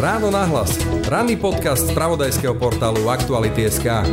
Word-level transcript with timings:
Ráno 0.00 0.32
nahlas. 0.32 0.80
Ranný 1.10 1.36
podcast 1.36 1.90
z 1.90 1.92
pravodajského 1.92 2.56
portálu 2.56 3.10
Aktuality.sk. 3.10 4.06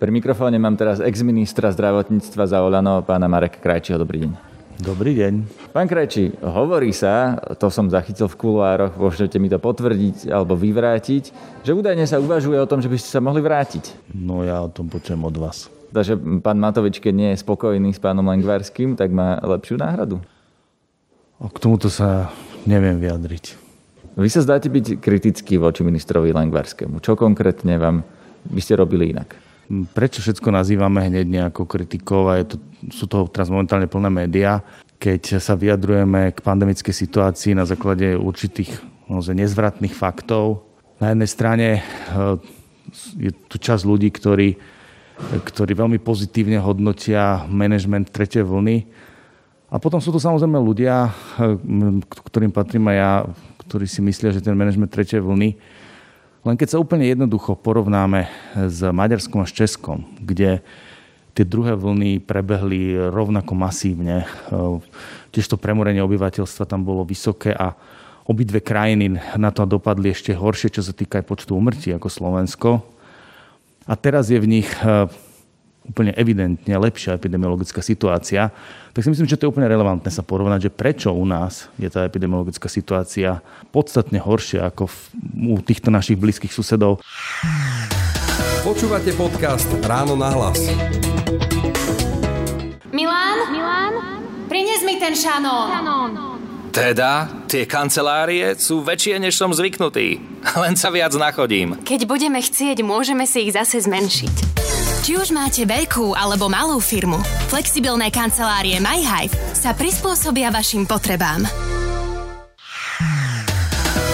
Pri 0.00 0.10
mikrofóne 0.10 0.56
mám 0.56 0.74
teraz 0.80 1.00
ex-ministra 1.00 1.68
zdravotníctva 1.72 2.44
za 2.48 2.64
Olano, 2.64 3.04
pána 3.04 3.28
Marek 3.28 3.60
Krajčího. 3.60 4.00
Dobrý 4.00 4.24
deň. 4.26 4.32
Dobrý 4.80 5.12
deň. 5.12 5.34
Pán 5.76 5.84
Krajčí, 5.84 6.40
hovorí 6.40 6.88
sa, 6.96 7.36
to 7.60 7.68
som 7.68 7.92
zachytil 7.92 8.32
v 8.32 8.38
kuloároch, 8.40 8.96
môžete 8.96 9.36
mi 9.36 9.52
to 9.52 9.60
potvrdiť 9.60 10.32
alebo 10.32 10.56
vyvrátiť, 10.56 11.24
že 11.60 11.76
údajne 11.76 12.08
sa 12.08 12.16
uvažuje 12.16 12.56
o 12.56 12.64
tom, 12.64 12.80
že 12.80 12.88
by 12.88 12.96
ste 12.96 13.12
sa 13.12 13.20
mohli 13.20 13.44
vrátiť. 13.44 14.16
No 14.16 14.40
ja 14.40 14.64
o 14.64 14.72
tom 14.72 14.88
počujem 14.88 15.20
od 15.20 15.36
vás. 15.36 15.68
Takže 15.92 16.16
pán 16.40 16.56
Matovič, 16.56 16.96
keď 16.96 17.12
nie 17.12 17.30
je 17.36 17.42
spokojný 17.44 17.92
s 17.92 18.00
pánom 18.00 18.24
Lengvarským, 18.24 18.96
tak 18.96 19.12
má 19.12 19.36
lepšiu 19.44 19.76
náhradu. 19.76 20.24
K 21.40 21.56
tomuto 21.56 21.88
sa 21.88 22.28
neviem 22.68 23.00
vyjadriť. 23.00 23.56
Vy 24.20 24.28
sa 24.28 24.44
zdáte 24.44 24.68
byť 24.68 25.00
kritický 25.00 25.56
voči 25.56 25.80
ministrovi 25.80 26.36
Lengvarskému. 26.36 27.00
Čo 27.00 27.16
konkrétne 27.16 27.80
vám 27.80 28.04
by 28.44 28.60
ste 28.60 28.76
robili 28.76 29.16
inak? 29.16 29.32
Prečo 29.96 30.20
všetko 30.20 30.52
nazývame 30.52 31.06
hneď 31.08 31.26
nejakou 31.30 31.64
kritikou 31.64 32.28
a 32.28 32.42
je 32.42 32.52
to, 32.52 32.56
sú 32.90 33.08
to 33.08 33.24
teraz 33.30 33.48
momentálne 33.48 33.86
plné 33.86 34.10
médiá, 34.10 34.60
keď 35.00 35.40
sa 35.40 35.56
vyjadrujeme 35.56 36.34
k 36.34 36.44
pandemickej 36.44 36.92
situácii 36.92 37.56
na 37.56 37.64
základe 37.64 38.18
určitých 38.18 38.76
nezvratných 39.08 39.94
faktov. 39.96 40.66
Na 41.00 41.16
jednej 41.16 41.30
strane 41.30 41.68
eh, 41.80 42.36
je 43.16 43.30
tu 43.48 43.56
časť 43.56 43.86
ľudí, 43.86 44.10
ktorí, 44.12 44.58
ktorí 45.40 45.72
veľmi 45.72 46.02
pozitívne 46.02 46.58
hodnotia 46.60 47.46
management 47.48 48.10
tretej 48.10 48.44
vlny. 48.44 48.84
A 49.70 49.78
potom 49.78 50.02
sú 50.02 50.10
to 50.10 50.18
samozrejme 50.18 50.58
ľudia, 50.58 51.14
eh, 51.38 51.58
ktorým 52.26 52.50
patrím 52.50 52.90
aj 52.90 52.96
ja, 52.98 53.12
ktorí 53.70 53.86
si 53.86 54.02
myslia, 54.02 54.34
že 54.34 54.42
ten 54.42 54.58
manažment 54.58 54.90
tretej 54.90 55.22
vlny, 55.22 55.54
len 56.40 56.56
keď 56.56 56.74
sa 56.74 56.82
úplne 56.82 57.04
jednoducho 57.04 57.52
porovnáme 57.52 58.24
s 58.56 58.80
Maďarskom 58.80 59.44
a 59.44 59.46
s 59.46 59.52
Českom, 59.52 60.08
kde 60.24 60.64
tie 61.36 61.44
druhé 61.44 61.76
vlny 61.76 62.24
prebehli 62.24 62.96
rovnako 62.96 63.52
masívne, 63.52 64.24
tiež 65.36 65.46
to 65.52 65.60
premorenie 65.60 66.00
obyvateľstva 66.00 66.64
tam 66.64 66.80
bolo 66.80 67.04
vysoké 67.04 67.52
a 67.52 67.76
obidve 68.24 68.64
krajiny 68.64 69.20
na 69.36 69.52
to 69.52 69.68
dopadli 69.68 70.16
ešte 70.16 70.32
horšie, 70.32 70.72
čo 70.72 70.80
sa 70.80 70.96
týka 70.96 71.20
aj 71.20 71.28
počtu 71.28 71.52
umrtí 71.52 71.92
ako 71.92 72.08
Slovensko. 72.08 72.70
A 73.84 73.92
teraz 74.00 74.32
je 74.32 74.40
v 74.40 74.48
nich 74.48 74.68
úplne 75.86 76.12
evidentne 76.14 76.74
lepšia 76.76 77.16
epidemiologická 77.16 77.80
situácia, 77.80 78.52
tak 78.90 79.00
si 79.06 79.10
myslím, 79.10 79.30
že 79.30 79.38
to 79.38 79.46
je 79.46 79.52
úplne 79.54 79.70
relevantné 79.70 80.10
sa 80.10 80.26
porovnať, 80.26 80.68
že 80.68 80.74
prečo 80.74 81.14
u 81.14 81.24
nás 81.24 81.70
je 81.78 81.86
tá 81.86 82.04
epidemiologická 82.04 82.66
situácia 82.66 83.40
podstatne 83.70 84.18
horšia 84.18 84.68
ako 84.68 84.90
v, 84.90 84.96
u 85.54 85.56
týchto 85.62 85.88
našich 85.88 86.18
blízkych 86.18 86.52
susedov. 86.52 87.00
Počúvate 88.60 89.16
podcast 89.16 89.70
Ráno 89.86 90.18
na 90.18 90.28
hlas. 90.36 90.60
Milán? 92.92 93.38
Milán? 93.54 93.94
Prines 94.50 94.82
mi 94.82 94.98
ten 94.98 95.14
šanón. 95.14 95.70
šanón. 95.70 96.10
Teda, 96.70 97.26
tie 97.50 97.66
kancelárie 97.66 98.54
sú 98.54 98.86
väčšie, 98.86 99.18
než 99.18 99.34
som 99.34 99.50
zvyknutý. 99.50 100.22
Len 100.62 100.78
sa 100.78 100.94
viac 100.94 101.10
nachodím. 101.18 101.74
Keď 101.82 102.06
budeme 102.06 102.38
chcieť, 102.38 102.86
môžeme 102.86 103.26
si 103.26 103.50
ich 103.50 103.54
zase 103.54 103.82
zmenšiť. 103.82 104.49
Či 105.10 105.18
už 105.18 105.34
máte 105.34 105.66
veľkú 105.66 106.14
alebo 106.14 106.46
malú 106.46 106.78
firmu, 106.78 107.18
flexibilné 107.50 108.14
kancelárie 108.14 108.78
MyHive 108.78 109.34
sa 109.58 109.74
prispôsobia 109.74 110.54
vašim 110.54 110.86
potrebám. 110.86 111.50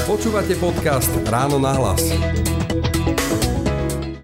Počúvate 0.08 0.56
podcast 0.56 1.12
Ráno 1.28 1.60
na 1.60 1.76
hlas. 1.76 2.00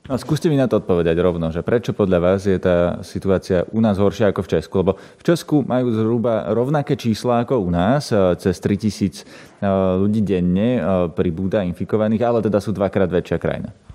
No, 0.08 0.16
skúste 0.16 0.48
mi 0.48 0.56
na 0.56 0.64
to 0.64 0.80
odpovedať 0.80 1.12
rovno, 1.20 1.52
že 1.52 1.60
prečo 1.60 1.92
podľa 1.92 2.18
vás 2.24 2.48
je 2.48 2.56
tá 2.56 3.05
situácia 3.05 3.68
u 3.68 3.84
nás 3.84 4.00
horšia 4.00 4.32
ako 4.32 4.40
v 4.40 4.50
Česku? 4.56 4.74
Lebo 4.80 4.96
v 4.96 5.22
Česku 5.28 5.61
majú 5.68 5.92
zhruba 5.92 6.56
rovnaké 6.56 6.96
čísla 6.96 7.44
ako 7.44 7.68
u 7.68 7.68
nás, 7.68 8.08
e, 8.08 8.32
cez 8.40 8.56
3000 8.64 9.20
e, 9.20 9.24
ľudí 10.00 10.24
denne 10.24 10.80
e, 10.80 10.82
pribúda 11.12 11.61
infikovaných, 11.68 12.24
ale 12.24 12.38
teda 12.40 12.64
sú 12.64 12.72
dvakrát 12.72 13.12
väčšia 13.12 13.36
krajina. 13.36 13.92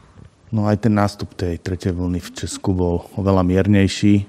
No 0.48 0.64
aj 0.64 0.88
ten 0.88 0.96
nástup 0.96 1.36
tej 1.36 1.60
tretej 1.60 1.92
vlny 1.92 2.24
v 2.24 2.30
Česku 2.32 2.72
bol 2.72 3.04
oveľa 3.20 3.44
miernejší. 3.44 4.24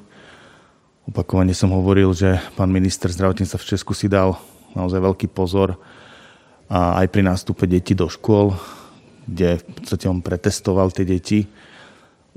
Opakovane 1.07 1.55
som 1.55 1.71
hovoril, 1.71 2.11
že 2.11 2.43
pán 2.59 2.75
minister 2.75 3.07
zdravotníctva 3.07 3.55
v 3.55 3.69
Česku 3.71 3.95
si 3.95 4.11
dal 4.11 4.35
naozaj 4.75 4.99
veľký 4.99 5.31
pozor 5.31 5.79
a 6.67 6.99
aj 6.99 7.07
pri 7.15 7.23
nástupe 7.23 7.71
detí 7.71 7.95
do 7.95 8.11
škôl, 8.11 8.59
kde 9.31 9.63
v 9.63 9.65
podstate 9.79 10.11
on 10.11 10.19
pretestoval 10.19 10.91
tie 10.91 11.07
deti 11.07 11.47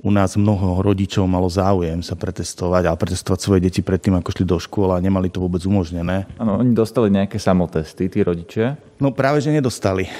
u 0.01 0.09
nás 0.09 0.33
mnoho 0.33 0.81
rodičov 0.81 1.29
malo 1.29 1.45
záujem 1.45 2.01
sa 2.01 2.17
pretestovať, 2.17 2.89
ale 2.89 2.97
pretestovať 2.97 3.39
svoje 3.39 3.61
deti 3.61 3.85
predtým, 3.85 4.17
ako 4.17 4.33
šli 4.33 4.45
do 4.49 4.57
škôl 4.57 4.97
a 4.97 4.97
nemali 4.97 5.29
to 5.29 5.37
vôbec 5.37 5.61
umožnené. 5.61 6.25
Áno, 6.41 6.57
oni 6.57 6.73
dostali 6.73 7.13
nejaké 7.13 7.37
samotesty, 7.37 8.09
tí 8.09 8.19
rodičia? 8.25 8.81
No 8.97 9.13
práve, 9.13 9.45
že 9.45 9.53
nedostali. 9.53 10.09
E, 10.09 10.11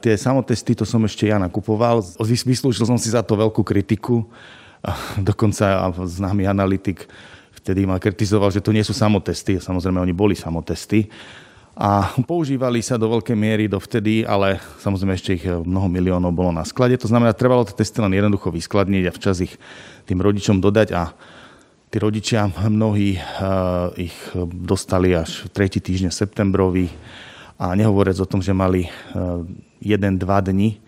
tie 0.00 0.16
samotesty, 0.16 0.72
to 0.72 0.88
som 0.88 1.04
ešte 1.04 1.28
ja 1.28 1.36
nakupoval. 1.36 2.00
Vyslúžil 2.24 2.88
som 2.88 2.96
si 2.96 3.12
za 3.12 3.20
to 3.20 3.36
veľkú 3.36 3.60
kritiku. 3.60 4.24
Dokonca 5.20 5.92
známy 5.92 6.48
analytik 6.48 7.04
vtedy 7.60 7.84
ma 7.84 8.00
kritizoval, 8.00 8.48
že 8.48 8.64
to 8.64 8.72
nie 8.72 8.86
sú 8.86 8.96
samotesty. 8.96 9.60
Samozrejme, 9.60 10.00
oni 10.00 10.16
boli 10.16 10.32
samotesty 10.32 11.12
a 11.76 12.08
používali 12.24 12.80
sa 12.80 12.96
do 12.96 13.12
veľkej 13.12 13.36
miery 13.36 13.68
dovtedy, 13.68 14.24
ale 14.24 14.56
samozrejme 14.80 15.12
ešte 15.12 15.36
ich 15.36 15.44
eh, 15.44 15.60
mnoho 15.60 15.92
miliónov 15.92 16.32
bolo 16.32 16.48
na 16.48 16.64
sklade. 16.64 16.96
To 16.96 17.12
znamená, 17.12 17.36
trebalo 17.36 17.68
tie 17.68 17.76
testy 17.76 18.00
len 18.00 18.16
jednoducho 18.16 18.48
vyskladniť 18.48 19.04
a 19.04 19.12
včas 19.12 19.44
ich 19.44 19.60
tým 20.08 20.24
rodičom 20.24 20.64
dodať 20.64 20.88
a 20.96 21.12
tí 21.92 21.96
rodičia 22.00 22.48
mnohí 22.66 23.14
uh, 23.18 23.94
ich 23.94 24.14
dostali 24.50 25.14
až 25.14 25.46
v 25.46 25.48
tretí 25.54 25.78
týždeň 25.78 26.10
septembrový 26.10 26.90
a 27.56 27.74
nehovoriac 27.78 28.18
o 28.22 28.26
tom, 28.26 28.42
že 28.42 28.50
mali 28.50 28.86
uh, 28.86 29.42
jeden, 29.78 30.18
dva 30.18 30.42
dni 30.42 30.82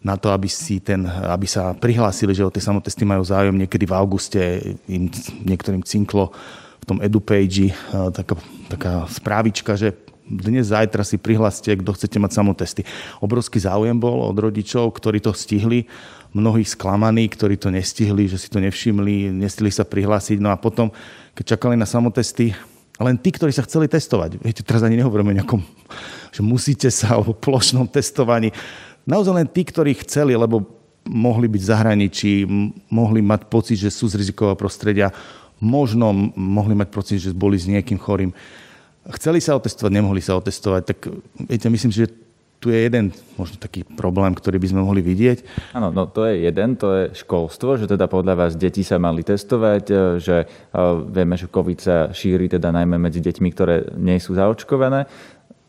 na 0.00 0.16
to, 0.16 0.32
aby, 0.32 0.48
si 0.48 0.80
ten, 0.80 1.04
aby 1.04 1.44
sa 1.44 1.76
prihlásili, 1.76 2.32
že 2.32 2.46
o 2.46 2.54
tie 2.54 2.64
samotesty 2.64 3.04
majú 3.04 3.26
záujem. 3.26 3.56
Niekedy 3.60 3.84
v 3.84 3.96
auguste 3.96 4.40
im 4.88 5.10
niektorým 5.44 5.84
cinklo 5.84 6.32
v 6.80 6.84
tom 6.86 6.98
EduPage 7.02 7.74
taká, 8.14 8.34
taká 8.70 8.92
správička, 9.10 9.74
že 9.74 10.07
dnes, 10.28 10.68
zajtra 10.68 11.02
si 11.02 11.16
prihláste, 11.16 11.72
kto 11.72 11.96
chcete 11.96 12.20
mať 12.20 12.30
samotesty. 12.36 12.82
Obrovský 13.24 13.58
záujem 13.58 13.96
bol 13.96 14.28
od 14.28 14.36
rodičov, 14.36 14.92
ktorí 14.92 15.24
to 15.24 15.32
stihli, 15.32 15.88
mnohí 16.36 16.62
sklamaní, 16.62 17.26
ktorí 17.32 17.56
to 17.56 17.72
nestihli, 17.72 18.28
že 18.28 18.36
si 18.36 18.52
to 18.52 18.60
nevšimli, 18.60 19.32
nestihli 19.32 19.72
sa 19.72 19.88
prihlásiť. 19.88 20.38
No 20.38 20.52
a 20.52 20.60
potom, 20.60 20.92
keď 21.32 21.56
čakali 21.56 21.74
na 21.74 21.88
samotesty, 21.88 22.52
len 22.98 23.16
tí, 23.16 23.30
ktorí 23.30 23.54
sa 23.54 23.64
chceli 23.64 23.86
testovať. 23.86 24.42
Viete, 24.42 24.66
teraz 24.66 24.82
ani 24.82 24.98
nehovoríme 24.98 25.32
o 25.32 25.38
nejakom, 25.40 25.60
že 26.34 26.42
musíte 26.42 26.90
sa, 26.90 27.16
alebo 27.16 27.32
plošnom 27.32 27.86
testovaní. 27.88 28.50
Naozaj 29.08 29.32
len 29.32 29.48
tí, 29.48 29.62
ktorí 29.64 29.96
chceli, 30.04 30.34
lebo 30.36 30.66
mohli 31.08 31.48
byť 31.48 31.62
v 31.62 31.70
zahraničí, 31.72 32.32
mohli 32.92 33.24
mať 33.24 33.48
pocit, 33.48 33.80
že 33.80 33.88
sú 33.88 34.10
z 34.10 34.20
rizikového 34.20 34.58
prostredia, 34.58 35.08
možno 35.62 36.12
mohli 36.36 36.74
mať 36.76 36.88
pocit, 36.92 37.18
že 37.22 37.32
boli 37.32 37.56
s 37.56 37.70
niekým 37.70 37.96
chorým 37.96 38.34
chceli 39.16 39.40
sa 39.40 39.56
otestovať, 39.56 39.92
nemohli 39.92 40.20
sa 40.20 40.36
otestovať, 40.36 40.82
tak 40.84 40.98
viete, 41.48 41.68
myslím 41.70 41.92
si, 41.92 42.04
že 42.04 42.12
tu 42.58 42.74
je 42.74 42.90
jeden 42.90 43.14
možno 43.38 43.54
taký 43.54 43.86
problém, 43.86 44.34
ktorý 44.34 44.58
by 44.58 44.68
sme 44.74 44.80
mohli 44.82 44.98
vidieť. 44.98 45.70
Áno, 45.78 45.94
no 45.94 46.10
to 46.10 46.26
je 46.26 46.42
jeden, 46.42 46.74
to 46.74 46.88
je 46.90 47.04
školstvo, 47.22 47.78
že 47.78 47.86
teda 47.86 48.10
podľa 48.10 48.34
vás 48.34 48.52
deti 48.58 48.82
sa 48.82 48.98
mali 48.98 49.22
testovať, 49.22 49.84
e, 49.86 49.94
že 50.18 50.36
e, 50.42 50.46
vieme, 51.06 51.38
že 51.38 51.46
COVID 51.46 51.78
sa 51.78 51.96
šíri 52.10 52.50
teda 52.50 52.74
najmä 52.74 52.98
medzi 52.98 53.22
deťmi, 53.22 53.48
ktoré 53.54 53.94
nie 53.94 54.18
sú 54.18 54.34
zaočkované 54.34 55.06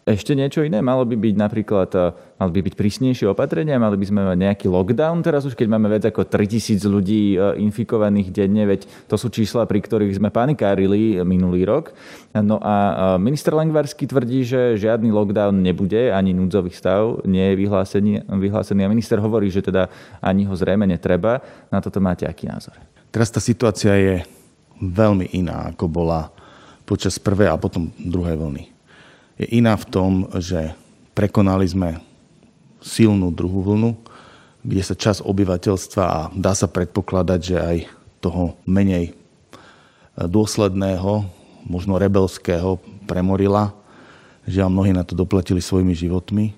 ešte 0.10 0.34
niečo 0.34 0.66
iné? 0.66 0.82
Malo 0.82 1.06
by 1.06 1.14
byť 1.14 1.36
napríklad, 1.38 1.90
eh, 1.94 2.10
mali 2.42 2.52
by 2.58 2.62
byť 2.66 2.74
prísnejšie 2.74 3.30
opatrenia, 3.30 3.78
mali 3.78 3.94
by 3.94 4.06
sme 4.10 4.22
mať 4.26 4.38
nejaký 4.42 4.66
lockdown 4.66 5.22
teraz 5.22 5.46
už, 5.46 5.54
keď 5.54 5.68
máme 5.70 5.86
viac 5.86 6.10
ako 6.10 6.26
3000 6.26 6.82
ľudí 6.90 7.38
eh, 7.38 7.62
infikovaných 7.62 8.34
denne, 8.34 8.66
veď 8.66 8.90
to 9.06 9.16
sú 9.22 9.30
čísla, 9.30 9.70
pri 9.70 9.86
ktorých 9.86 10.18
sme 10.18 10.34
panikárili 10.34 11.22
minulý 11.22 11.62
rok. 11.70 11.94
No 12.34 12.58
a 12.58 12.76
eh, 12.76 12.96
minister 13.22 13.54
Lengvarsky 13.54 14.10
tvrdí, 14.10 14.42
že 14.42 14.82
žiadny 14.82 15.14
lockdown 15.14 15.54
nebude, 15.62 16.10
ani 16.10 16.34
núdzový 16.34 16.74
stav 16.74 17.22
nie 17.30 17.54
je 17.54 17.56
vyhlásený, 17.62 18.26
vyhlásený 18.26 18.82
a 18.86 18.90
minister 18.90 19.22
hovorí, 19.22 19.54
že 19.54 19.62
teda 19.62 19.94
ani 20.26 20.50
ho 20.50 20.54
zrejme 20.58 20.90
netreba. 20.90 21.38
Na 21.70 21.78
toto 21.86 22.02
máte 22.02 22.26
aký 22.26 22.50
názor? 22.50 22.74
Teraz 23.14 23.30
tá 23.30 23.38
situácia 23.38 23.94
je 23.94 24.16
veľmi 24.82 25.38
iná, 25.38 25.70
ako 25.70 25.86
bola 25.86 26.34
počas 26.90 27.22
prvej 27.22 27.54
a 27.54 27.62
potom 27.62 27.94
druhej 28.02 28.34
vlny 28.34 28.79
je 29.40 29.48
iná 29.56 29.80
v 29.80 29.88
tom, 29.88 30.12
že 30.38 30.76
prekonali 31.16 31.64
sme 31.64 32.04
silnú 32.84 33.32
druhú 33.32 33.64
vlnu, 33.64 33.96
kde 34.62 34.84
sa 34.84 34.96
čas 35.00 35.24
obyvateľstva 35.24 36.04
a 36.04 36.20
dá 36.36 36.52
sa 36.52 36.68
predpokladať, 36.68 37.40
že 37.40 37.58
aj 37.58 37.78
toho 38.20 38.60
menej 38.68 39.12
e, 39.12 39.14
dôsledného, 40.28 41.24
možno 41.64 41.96
rebelského 41.96 42.78
premorila, 43.08 43.80
Žiaľ, 44.50 44.70
mnohí 44.74 44.92
na 44.98 45.06
to 45.06 45.14
doplatili 45.14 45.62
svojimi 45.62 45.94
životmi. 45.94 46.58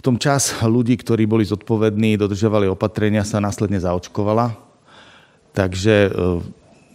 tom 0.00 0.16
čas 0.16 0.56
ľudí, 0.64 0.96
ktorí 0.96 1.28
boli 1.28 1.44
zodpovední, 1.44 2.16
dodržiavali 2.16 2.64
opatrenia, 2.66 3.28
sa 3.28 3.44
následne 3.44 3.76
zaočkovala. 3.76 4.56
Takže 5.52 6.08
e, 6.08 6.10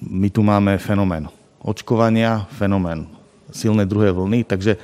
my 0.01 0.27
tu 0.33 0.41
máme 0.41 0.81
fenomén 0.81 1.29
očkovania, 1.61 2.49
fenomén 2.57 3.16
silnej 3.51 3.87
druhej 3.87 4.11
vlny. 4.15 4.43
Takže 4.47 4.75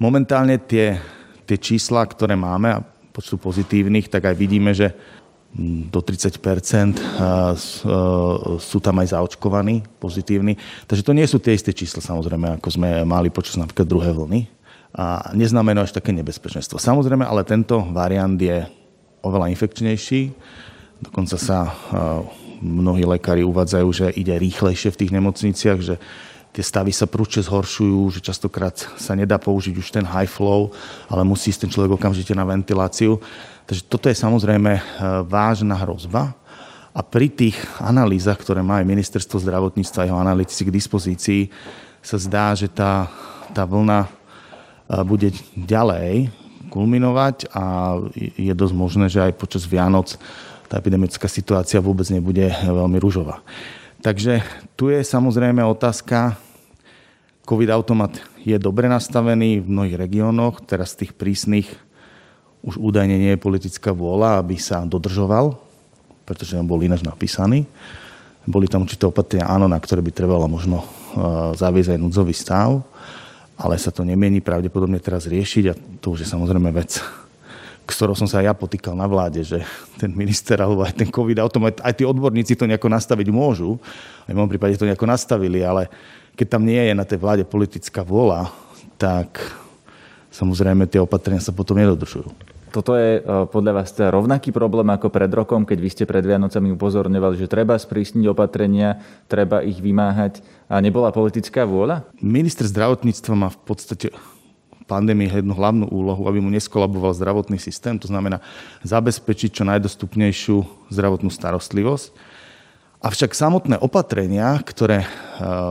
momentálne 0.00 0.56
tie, 0.60 1.00
tie 1.44 1.58
čísla, 1.58 2.06
ktoré 2.06 2.36
máme 2.36 2.68
a 2.78 2.84
počtu 3.12 3.36
pozitívnych, 3.40 4.06
tak 4.06 4.30
aj 4.30 4.36
vidíme, 4.38 4.70
že 4.70 4.94
do 5.88 6.04
30% 6.04 7.00
sú 8.60 8.78
tam 8.84 8.94
aj 9.00 9.16
zaočkovaní 9.16 9.80
pozitívni. 9.96 10.60
Takže 10.84 11.02
to 11.02 11.16
nie 11.16 11.24
sú 11.24 11.40
tie 11.40 11.56
isté 11.56 11.72
čísla 11.72 12.04
samozrejme, 12.04 12.60
ako 12.60 12.68
sme 12.68 13.02
mali 13.08 13.32
počas 13.32 13.56
napríklad 13.56 13.88
druhé 13.88 14.12
vlny. 14.12 14.44
A 14.92 15.32
neznamená 15.32 15.88
až 15.88 15.96
také 15.96 16.12
nebezpečenstvo. 16.12 16.76
Samozrejme, 16.76 17.24
ale 17.24 17.48
tento 17.48 17.80
variant 17.92 18.36
je 18.36 18.64
oveľa 19.24 19.48
infekčnejší. 19.52 20.36
Dokonca 21.00 21.36
sa 21.40 21.72
mnohí 22.60 23.08
lekári 23.08 23.40
uvádzajú, 23.40 23.88
že 23.92 24.06
ide 24.20 24.36
rýchlejšie 24.36 24.92
v 24.92 25.00
tých 25.00 25.14
nemocniciach, 25.16 25.78
že 25.80 25.96
tie 26.52 26.64
stavy 26.64 26.90
sa 26.90 27.06
prúčne 27.06 27.44
zhoršujú, 27.44 28.18
že 28.18 28.20
častokrát 28.24 28.74
sa 28.96 29.12
nedá 29.14 29.36
použiť 29.36 29.74
už 29.78 29.88
ten 29.94 30.04
high 30.04 30.28
flow, 30.28 30.72
ale 31.06 31.22
musí 31.22 31.52
ísť 31.52 31.68
ten 31.68 31.72
človek 31.72 32.00
okamžite 32.00 32.32
na 32.34 32.42
ventiláciu. 32.42 33.20
Takže 33.68 33.82
toto 33.84 34.08
je 34.08 34.16
samozrejme 34.16 34.72
e, 34.74 34.82
vážna 35.28 35.76
hrozba. 35.76 36.32
A 36.96 37.04
pri 37.04 37.30
tých 37.30 37.54
analýzach, 37.78 38.40
ktoré 38.40 38.64
má 38.64 38.80
aj 38.80 38.90
ministerstvo 38.90 39.38
zdravotníctva 39.38 40.02
a 40.02 40.08
jeho 40.08 40.18
analytici 40.18 40.66
k 40.66 40.74
dispozícii, 40.74 41.42
sa 42.00 42.16
zdá, 42.16 42.56
že 42.56 42.66
tá, 42.66 43.06
tá 43.52 43.68
vlna 43.68 44.08
e, 44.08 44.08
bude 45.04 45.28
ďalej 45.52 46.32
kulminovať 46.68 47.48
a 47.52 47.96
je 48.16 48.52
dosť 48.52 48.74
možné, 48.76 49.06
že 49.08 49.24
aj 49.24 49.40
počas 49.40 49.64
Vianoc 49.64 50.16
tá 50.68 50.76
epidemická 50.76 51.24
situácia 51.26 51.80
vôbec 51.80 52.04
nebude 52.12 52.44
veľmi 52.68 53.00
rúžová. 53.00 53.40
Takže 53.98 54.46
tu 54.78 54.94
je 54.94 55.02
samozrejme 55.02 55.58
otázka, 55.66 56.38
COVID 57.42 57.70
automat 57.74 58.14
je 58.46 58.54
dobre 58.60 58.86
nastavený 58.86 59.64
v 59.64 59.66
mnohých 59.66 59.98
regiónoch, 59.98 60.62
teraz 60.62 60.94
tých 60.94 61.16
prísnych 61.16 61.66
už 62.62 62.78
údajne 62.78 63.18
nie 63.18 63.34
je 63.34 63.40
politická 63.40 63.90
vôľa, 63.90 64.38
aby 64.38 64.54
sa 64.60 64.86
dodržoval, 64.86 65.58
pretože 66.22 66.54
on 66.54 66.68
bol 66.68 66.78
ináč 66.78 67.02
napísaný. 67.02 67.66
Boli 68.46 68.70
tam 68.70 68.86
určité 68.86 69.08
opatrenia, 69.08 69.50
áno, 69.50 69.66
na 69.66 69.80
ktoré 69.80 70.00
by 70.04 70.12
trebalo 70.14 70.46
možno 70.46 70.80
e, 70.80 70.86
zaviesť 71.58 71.96
aj 71.96 72.00
núdzový 72.00 72.34
stav, 72.36 72.80
ale 73.58 73.74
sa 73.76 73.90
to 73.90 74.06
nemieni 74.06 74.38
pravdepodobne 74.38 75.02
teraz 75.02 75.26
riešiť 75.26 75.64
a 75.68 75.74
to 75.98 76.14
už 76.14 76.24
je 76.24 76.28
samozrejme 76.28 76.70
vec, 76.70 77.02
ktorou 77.88 78.12
som 78.12 78.28
sa 78.28 78.44
aj 78.44 78.52
ja 78.52 78.54
potýkal 78.54 78.92
na 78.92 79.08
vláde, 79.08 79.40
že 79.40 79.64
ten 79.96 80.12
minister 80.12 80.60
alebo 80.60 80.84
aj 80.84 80.92
ten 80.92 81.08
COVID 81.08 81.40
automat, 81.40 81.80
aj 81.80 81.96
tí 81.96 82.04
odborníci 82.04 82.52
to 82.52 82.68
nejako 82.68 82.92
nastaviť 82.92 83.28
môžu, 83.32 83.80
aj 84.28 84.32
v 84.32 84.36
môjom 84.36 84.52
prípade 84.52 84.76
to 84.76 84.84
nejako 84.84 85.08
nastavili, 85.08 85.64
ale 85.64 85.88
keď 86.36 86.46
tam 86.52 86.68
nie 86.68 86.78
je 86.78 86.92
na 86.92 87.08
tej 87.08 87.16
vláde 87.16 87.48
politická 87.48 88.04
vôľa, 88.04 88.52
tak 89.00 89.40
samozrejme 90.28 90.84
tie 90.84 91.00
opatrenia 91.00 91.40
sa 91.40 91.56
potom 91.56 91.80
nedodržujú. 91.80 92.28
Toto 92.68 92.92
je 92.92 93.18
e, 93.18 93.20
podľa 93.48 93.80
vás 93.80 93.88
teda 93.96 94.12
rovnaký 94.12 94.52
problém 94.52 94.92
ako 94.92 95.08
pred 95.08 95.32
rokom, 95.32 95.64
keď 95.64 95.78
vy 95.80 95.88
ste 95.88 96.04
pred 96.04 96.20
Vianocami 96.20 96.68
upozorňovali, 96.76 97.40
že 97.40 97.48
treba 97.48 97.72
sprísniť 97.80 98.28
opatrenia, 98.28 99.00
treba 99.24 99.64
ich 99.64 99.80
vymáhať 99.80 100.44
a 100.68 100.76
nebola 100.84 101.08
politická 101.08 101.64
vôľa? 101.64 102.04
Minister 102.20 102.68
zdravotníctva 102.68 103.32
má 103.32 103.48
v 103.48 103.60
podstate 103.64 104.12
pandémii 104.88 105.28
jednu 105.28 105.52
hlavnú 105.52 105.92
úlohu, 105.92 106.24
aby 106.24 106.40
mu 106.40 106.48
neskolaboval 106.48 107.12
zdravotný 107.12 107.60
systém, 107.60 108.00
to 108.00 108.08
znamená 108.08 108.40
zabezpečiť 108.88 109.60
čo 109.60 109.68
najdostupnejšiu 109.68 110.88
zdravotnú 110.88 111.28
starostlivosť. 111.28 112.16
Avšak 112.98 113.30
samotné 113.30 113.78
opatrenia, 113.78 114.58
ktoré 114.64 115.04
e, 115.04 115.08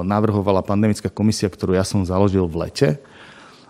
navrhovala 0.05 0.63
pandemická 0.63 1.11
komisia, 1.11 1.51
ktorú 1.51 1.75
ja 1.75 1.83
som 1.83 2.05
založil 2.07 2.47
v 2.47 2.69
lete, 2.69 2.89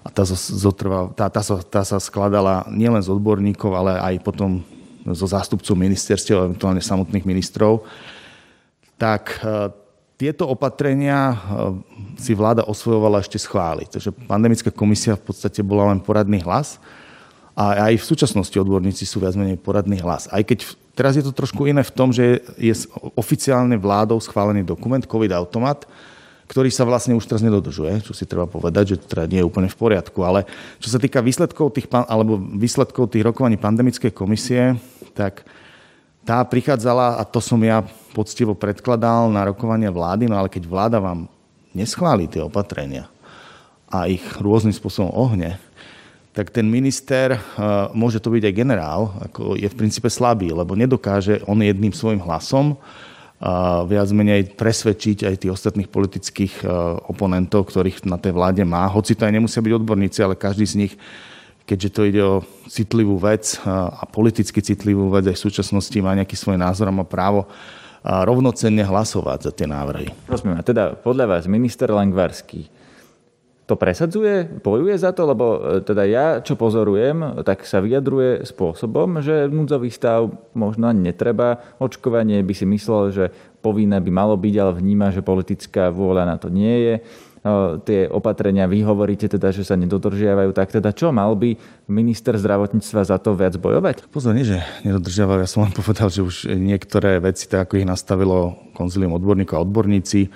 a 0.05 0.13
tá, 0.13 0.23
zotrva, 0.23 1.11
tá, 1.11 1.27
tá, 1.27 1.43
sa, 1.43 1.59
tá 1.59 1.83
sa 1.83 1.99
skladala 1.99 2.63
nielen 2.71 3.03
z 3.03 3.11
odborníkov, 3.11 3.75
ale 3.75 3.99
aj 3.99 4.23
potom 4.23 4.63
zo 5.03 5.27
zástupcov 5.27 5.75
ministerstiev, 5.75 6.47
eventuálne 6.47 6.79
samotných 6.79 7.27
ministrov, 7.27 7.83
tak 8.95 9.43
e, 9.43 9.67
tieto 10.17 10.49
opatrenia 10.49 11.31
e, 11.31 11.35
si 12.17 12.33
vláda 12.33 12.65
osvojovala 12.65 13.21
ešte 13.21 13.37
schváliť. 13.37 13.87
Takže 13.93 14.09
pandemická 14.25 14.73
komisia 14.73 15.13
v 15.13 15.29
podstate 15.29 15.61
bola 15.61 15.93
len 15.93 16.01
poradný 16.01 16.41
hlas 16.41 16.81
a 17.53 17.89
aj 17.89 18.01
v 18.01 18.05
súčasnosti 18.05 18.57
odborníci 18.57 19.05
sú 19.05 19.21
viac 19.21 19.37
menej 19.37 19.61
poradný 19.61 20.01
hlas. 20.01 20.25
Aj 20.33 20.41
keď 20.41 20.65
teraz 20.97 21.13
je 21.13 21.21
to 21.21 21.33
trošku 21.33 21.69
iné 21.69 21.85
v 21.85 21.93
tom, 21.93 22.09
že 22.09 22.41
je 22.57 22.73
oficiálne 23.13 23.77
vládou 23.77 24.17
schválený 24.17 24.65
dokument 24.65 25.01
COVID 25.01 25.29
automat, 25.37 25.85
ktorý 26.49 26.73
sa 26.73 26.87
vlastne 26.87 27.13
už 27.13 27.27
teraz 27.27 27.43
nedodržuje, 27.45 28.01
čo 28.01 28.15
si 28.15 28.23
treba 28.23 28.49
povedať, 28.49 28.95
že 28.95 28.99
to 29.03 29.05
teda 29.05 29.29
nie 29.29 29.39
je 29.43 29.47
úplne 29.49 29.69
v 29.69 29.77
poriadku. 29.77 30.23
Ale 30.23 30.47
čo 30.81 30.89
sa 30.89 30.97
týka 30.97 31.21
výsledkov 31.21 31.75
tých, 31.75 31.91
alebo 31.91 32.39
výsledkov 32.39 33.13
tých 33.13 33.21
rokovaní 33.21 33.59
pandemickej 33.59 34.15
komisie, 34.15 34.79
tak 35.11 35.43
tá 36.27 36.43
prichádzala, 36.43 37.15
a 37.15 37.23
to 37.23 37.39
som 37.39 37.55
ja 37.63 37.79
poctivo 38.11 38.51
predkladal 38.51 39.31
na 39.31 39.47
rokovanie 39.47 39.87
vlády, 39.87 40.27
no 40.27 40.35
ale 40.35 40.51
keď 40.51 40.67
vláda 40.67 40.99
vám 40.99 41.31
neschválí 41.71 42.27
tie 42.27 42.43
opatrenia 42.43 43.07
a 43.87 44.11
ich 44.11 44.21
rôznym 44.35 44.75
spôsobom 44.75 45.07
ohne, 45.15 45.55
tak 46.35 46.51
ten 46.51 46.67
minister, 46.67 47.39
eh, 47.39 47.39
môže 47.95 48.19
to 48.19 48.27
byť 48.27 48.43
aj 48.43 48.53
generál, 48.59 49.15
ako 49.23 49.55
je 49.55 49.71
v 49.71 49.79
princípe 49.79 50.11
slabý, 50.11 50.51
lebo 50.51 50.75
nedokáže 50.75 51.39
on 51.47 51.63
jedným 51.63 51.95
svojim 51.95 52.19
hlasom 52.19 52.75
viac 53.85 54.09
menej 54.09 54.57
presvedčiť 54.57 55.29
aj 55.29 55.35
tých 55.37 55.53
ostatných 55.53 55.85
politických 55.93 56.65
e, 56.65 56.67
oponentov, 57.05 57.69
ktorých 57.69 58.09
na 58.09 58.17
tej 58.17 58.33
vláde 58.33 58.65
má. 58.65 58.89
Hoci 58.89 59.13
to 59.13 59.29
aj 59.29 59.33
nemusia 59.37 59.61
byť 59.61 59.77
odborníci, 59.77 60.19
ale 60.25 60.33
každý 60.33 60.65
z 60.65 60.75
nich, 60.81 60.93
keďže 61.67 61.89
to 61.91 62.01
ide 62.07 62.21
o 62.23 62.35
citlivú 62.71 63.19
vec 63.19 63.59
a 63.67 64.07
politicky 64.07 64.63
citlivú 64.63 65.11
vec 65.11 65.27
aj 65.27 65.35
v 65.35 65.45
súčasnosti 65.51 65.97
má 65.99 66.15
nejaký 66.15 66.39
svoj 66.39 66.55
názor 66.55 66.87
a 66.87 66.95
má 66.95 67.03
právo 67.03 67.45
rovnocenne 68.07 68.87
hlasovať 68.87 69.39
za 69.43 69.51
tie 69.51 69.67
návrhy. 69.67 70.07
Rozumiem. 70.31 70.57
A 70.57 70.63
teda 70.63 70.95
podľa 70.95 71.37
vás 71.37 71.43
minister 71.51 71.91
Langvarský 71.91 72.71
to 73.67 73.75
presadzuje, 73.75 74.47
bojuje 74.63 74.95
za 74.95 75.11
to, 75.11 75.27
lebo 75.27 75.59
e, 75.59 75.83
teda 75.83 76.07
ja, 76.07 76.39
čo 76.39 76.55
pozorujem, 76.55 77.43
tak 77.43 77.67
sa 77.67 77.83
vyjadruje 77.83 78.47
spôsobom, 78.47 79.19
že 79.19 79.51
núdzový 79.51 79.91
stav 79.91 80.31
možno 80.55 80.87
netreba. 80.95 81.59
Očkovanie 81.75 82.39
by 82.47 82.53
si 82.55 82.63
myslel, 82.63 83.11
že 83.11 83.25
povinné 83.59 83.99
by 83.99 84.07
malo 84.07 84.39
byť, 84.39 84.55
ale 84.55 84.71
vníma, 84.71 85.11
že 85.11 85.19
politická 85.19 85.91
vôľa 85.91 86.23
na 86.31 86.39
to 86.39 86.47
nie 86.47 86.75
je. 86.79 86.95
E, 87.47 87.79
tie 87.87 87.99
opatrenia, 88.11 88.67
vy 88.67 88.83
hovoríte 88.83 89.31
teda, 89.31 89.55
že 89.55 89.63
sa 89.63 89.79
nedodržiavajú, 89.79 90.51
tak 90.51 90.75
teda 90.75 90.91
čo, 90.91 91.15
mal 91.15 91.31
by 91.39 91.55
minister 91.87 92.35
zdravotníctva 92.35 93.01
za 93.07 93.17
to 93.23 93.31
viac 93.33 93.55
bojovať? 93.55 94.11
Pozor, 94.11 94.35
nie, 94.35 94.43
že 94.43 94.59
nedodržiavajú, 94.83 95.39
ja 95.39 95.49
som 95.49 95.63
len 95.63 95.71
povedal, 95.71 96.11
že 96.11 96.25
už 96.25 96.51
niektoré 96.51 97.23
veci, 97.23 97.47
tak 97.47 97.71
ako 97.71 97.79
ich 97.79 97.87
nastavilo 97.87 98.59
konzilium 98.75 99.15
odborníkov 99.15 99.55
a 99.55 99.63
odborníci, 99.63 100.27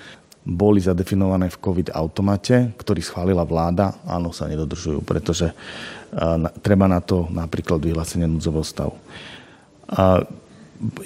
boli 0.41 0.81
zadefinované 0.81 1.53
v 1.53 1.61
COVID 1.61 1.93
automate, 1.93 2.73
ktorý 2.73 3.01
schválila 3.05 3.45
vláda, 3.45 4.01
áno, 4.09 4.33
sa 4.33 4.49
nedodržujú, 4.49 5.05
pretože 5.05 5.53
treba 6.65 6.89
na 6.89 6.97
to 6.97 7.29
napríklad 7.29 7.77
vyhlásenie 7.77 8.25
núdzového 8.25 8.65
stavu. 8.65 8.95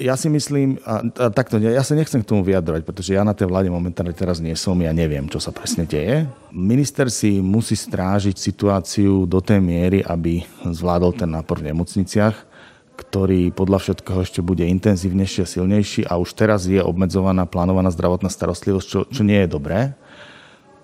Ja 0.00 0.16
si 0.16 0.32
myslím, 0.32 0.80
a, 0.84 1.04
a 1.04 1.26
takto, 1.28 1.60
ja 1.60 1.84
sa 1.84 1.92
nechcem 1.92 2.24
k 2.24 2.28
tomu 2.28 2.40
vyjadrovať, 2.42 2.82
pretože 2.84 3.12
ja 3.12 3.22
na 3.24 3.36
tej 3.36 3.48
vláde 3.48 3.68
momentálne 3.68 4.16
teraz 4.16 4.40
nie 4.40 4.56
som, 4.56 4.76
ja 4.80 4.92
neviem, 4.96 5.28
čo 5.28 5.36
sa 5.36 5.52
presne 5.52 5.84
deje. 5.84 6.24
Minister 6.52 7.12
si 7.12 7.38
musí 7.44 7.76
strážiť 7.76 8.36
situáciu 8.36 9.28
do 9.28 9.38
tej 9.44 9.60
miery, 9.60 10.00
aby 10.00 10.44
zvládol 10.64 11.12
ten 11.16 11.28
nápor 11.28 11.60
v 11.60 11.72
nemocniciach 11.72 12.56
ktorý 12.96 13.52
podľa 13.52 13.78
všetkého 13.84 14.24
ešte 14.24 14.40
bude 14.40 14.64
intenzívnejší 14.64 15.44
a 15.44 15.46
silnejší 15.46 16.00
a 16.08 16.16
už 16.16 16.32
teraz 16.32 16.64
je 16.64 16.80
obmedzovaná 16.80 17.44
plánovaná 17.44 17.92
zdravotná 17.92 18.32
starostlivosť, 18.32 18.86
čo, 18.88 19.00
čo 19.04 19.22
nie 19.22 19.44
je 19.44 19.52
dobré, 19.52 19.92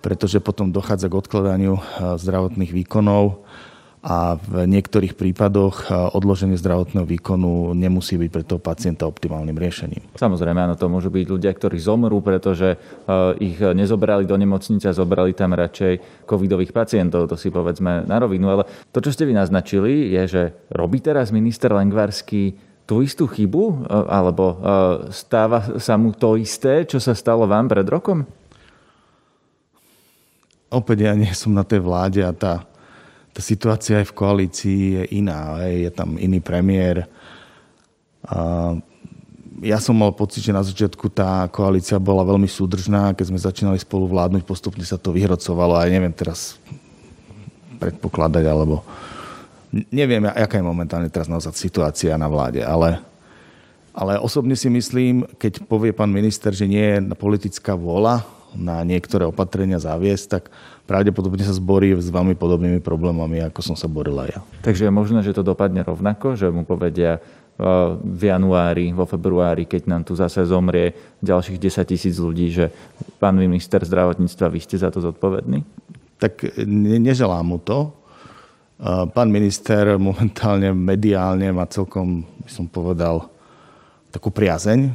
pretože 0.05 0.45
potom 0.45 0.69
dochádza 0.69 1.09
k 1.09 1.19
odkladaniu 1.19 1.81
eh, 1.81 1.83
zdravotných 2.21 2.73
výkonov 2.85 3.41
a 4.03 4.35
v 4.35 4.67
niektorých 4.67 5.15
prípadoch 5.15 5.87
eh, 5.87 5.95
odloženie 5.95 6.59
zdravotného 6.59 7.07
výkonu 7.07 7.71
nemusí 7.73 8.19
byť 8.19 8.31
pre 8.35 8.43
toho 8.43 8.59
pacienta 8.59 9.07
optimálnym 9.07 9.55
riešením. 9.55 10.03
Samozrejme, 10.19 10.59
áno, 10.59 10.75
to 10.75 10.91
môžu 10.91 11.15
byť 11.15 11.27
ľudia, 11.31 11.55
ktorí 11.55 11.79
zomrú, 11.79 12.19
pretože 12.19 12.75
eh, 12.75 12.79
ich 13.39 13.57
nezobrali 13.63 14.27
do 14.27 14.35
nemocnice 14.35 14.91
a 14.91 14.99
zobrali 14.99 15.39
tam 15.39 15.55
radšej 15.55 16.27
covidových 16.27 16.75
pacientov, 16.75 17.31
to 17.31 17.39
si 17.39 17.55
povedzme 17.55 18.03
na 18.03 18.17
rovinu. 18.19 18.51
Ale 18.51 18.67
to, 18.91 18.99
čo 18.99 19.15
ste 19.15 19.23
vy 19.23 19.39
naznačili, 19.39 20.11
je, 20.19 20.23
že 20.27 20.43
robí 20.75 20.99
teraz 20.99 21.31
minister 21.31 21.71
Lengvarský 21.71 22.59
tú 22.83 23.07
istú 23.07 23.31
chybu, 23.31 23.65
eh, 23.71 23.75
alebo 24.11 24.59
stáva 25.15 25.79
sa 25.79 25.95
mu 25.95 26.11
to 26.11 26.35
isté, 26.35 26.83
čo 26.91 26.99
sa 26.99 27.15
stalo 27.15 27.47
vám 27.47 27.71
pred 27.71 27.87
rokom? 27.87 28.27
opäť 30.73 31.05
ja 31.05 31.13
nie 31.13 31.29
som 31.37 31.53
na 31.53 31.63
tej 31.63 31.85
vláde 31.85 32.25
a 32.25 32.33
tá, 32.33 32.65
tá 33.33 33.41
situácia 33.41 34.05
aj 34.05 34.13
v 34.13 34.17
koalícii 34.17 34.81
je 35.01 35.03
iná. 35.19 35.65
Je 35.65 35.89
tam 35.89 36.21
iný 36.21 36.39
premiér. 36.45 37.09
Ja 39.65 39.79
som 39.81 39.97
mal 39.97 40.13
pocit, 40.13 40.45
že 40.45 40.53
na 40.53 40.61
začiatku 40.61 41.09
tá 41.09 41.49
koalícia 41.49 41.97
bola 41.97 42.29
veľmi 42.29 42.45
súdržná. 42.45 43.17
Keď 43.17 43.27
sme 43.33 43.41
začínali 43.41 43.79
spolu 43.81 44.05
vládnuť, 44.13 44.45
postupne 44.45 44.85
sa 44.85 45.01
to 45.01 45.17
vyhrocovalo. 45.17 45.81
A 45.81 45.89
neviem 45.89 46.13
teraz 46.13 46.61
predpokladať, 47.81 48.45
alebo 48.47 48.85
neviem, 49.91 50.23
aká 50.29 50.61
je 50.61 50.69
momentálne 50.69 51.09
teraz 51.09 51.27
naozaj 51.27 51.57
situácia 51.57 52.15
na 52.21 52.29
vláde, 52.29 52.63
ale, 52.63 53.01
ale 53.91 54.21
osobne 54.21 54.55
si 54.55 54.69
myslím, 54.69 55.25
keď 55.41 55.65
povie 55.65 55.91
pán 55.97 56.13
minister, 56.13 56.53
že 56.53 56.69
nie 56.69 56.85
je 56.85 57.03
politická 57.17 57.73
vôľa 57.73 58.23
na 58.57 58.85
niektoré 58.85 59.25
opatrenia 59.25 59.81
zaviesť, 59.81 60.25
tak 60.29 60.53
pravdepodobne 60.85 61.41
sa 61.41 61.57
zborí 61.57 61.97
s 61.97 62.13
veľmi 62.13 62.37
podobnými 62.37 62.81
problémami, 62.85 63.41
ako 63.45 63.61
som 63.73 63.77
sa 63.79 63.89
borila 63.89 64.29
ja. 64.29 64.41
Takže 64.61 64.89
je 64.89 64.93
možné, 64.93 65.25
že 65.25 65.33
to 65.33 65.47
dopadne 65.47 65.81
rovnako, 65.81 66.37
že 66.37 66.53
mu 66.53 66.69
povedia 66.69 67.23
v 68.03 68.23
januári, 68.33 68.97
vo 68.97 69.05
februári, 69.05 69.69
keď 69.69 69.83
nám 69.85 70.03
tu 70.09 70.17
zase 70.17 70.43
zomrie 70.49 70.97
ďalších 71.21 71.61
10 71.61 71.85
tisíc 71.85 72.17
ľudí, 72.17 72.49
že 72.49 72.73
pán 73.21 73.37
minister 73.37 73.79
zdravotníctva, 73.85 74.49
vy 74.49 74.61
ste 74.61 74.81
za 74.81 74.89
to 74.89 75.05
zodpovední? 75.05 75.63
Tak 76.17 76.57
neželám 76.67 77.45
mu 77.45 77.61
to. 77.61 77.93
Pán 79.13 79.29
minister 79.31 79.95
momentálne 80.01 80.75
mediálne 80.75 81.53
má 81.55 81.69
celkom, 81.71 82.25
by 82.43 82.51
som 82.51 82.67
povedal, 82.67 83.31
takú 84.11 84.33
priazeň. 84.33 84.91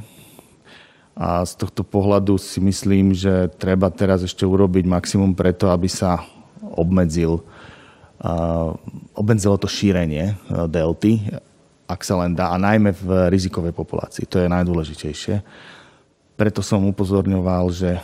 A 1.18 1.42
z 1.42 1.58
tohto 1.58 1.82
pohľadu 1.82 2.38
si 2.38 2.62
myslím, 2.62 3.18
že 3.18 3.50
treba 3.58 3.90
teraz 3.90 4.22
ešte 4.22 4.46
urobiť 4.46 4.86
maximum 4.86 5.34
preto, 5.34 5.74
aby 5.74 5.90
sa 5.90 6.22
obmedzil, 6.62 7.42
obmedzilo 9.18 9.58
to 9.58 9.66
šírenie 9.66 10.38
delty 10.70 11.26
ak 11.88 12.04
sa 12.04 12.20
len 12.20 12.36
dá, 12.36 12.52
a 12.52 12.60
najmä 12.60 12.92
v 12.92 13.32
rizikovej 13.32 13.72
populácii. 13.72 14.28
To 14.28 14.44
je 14.44 14.52
najdôležitejšie. 14.52 15.40
Preto 16.36 16.60
som 16.60 16.84
upozorňoval, 16.84 17.72
že 17.72 18.04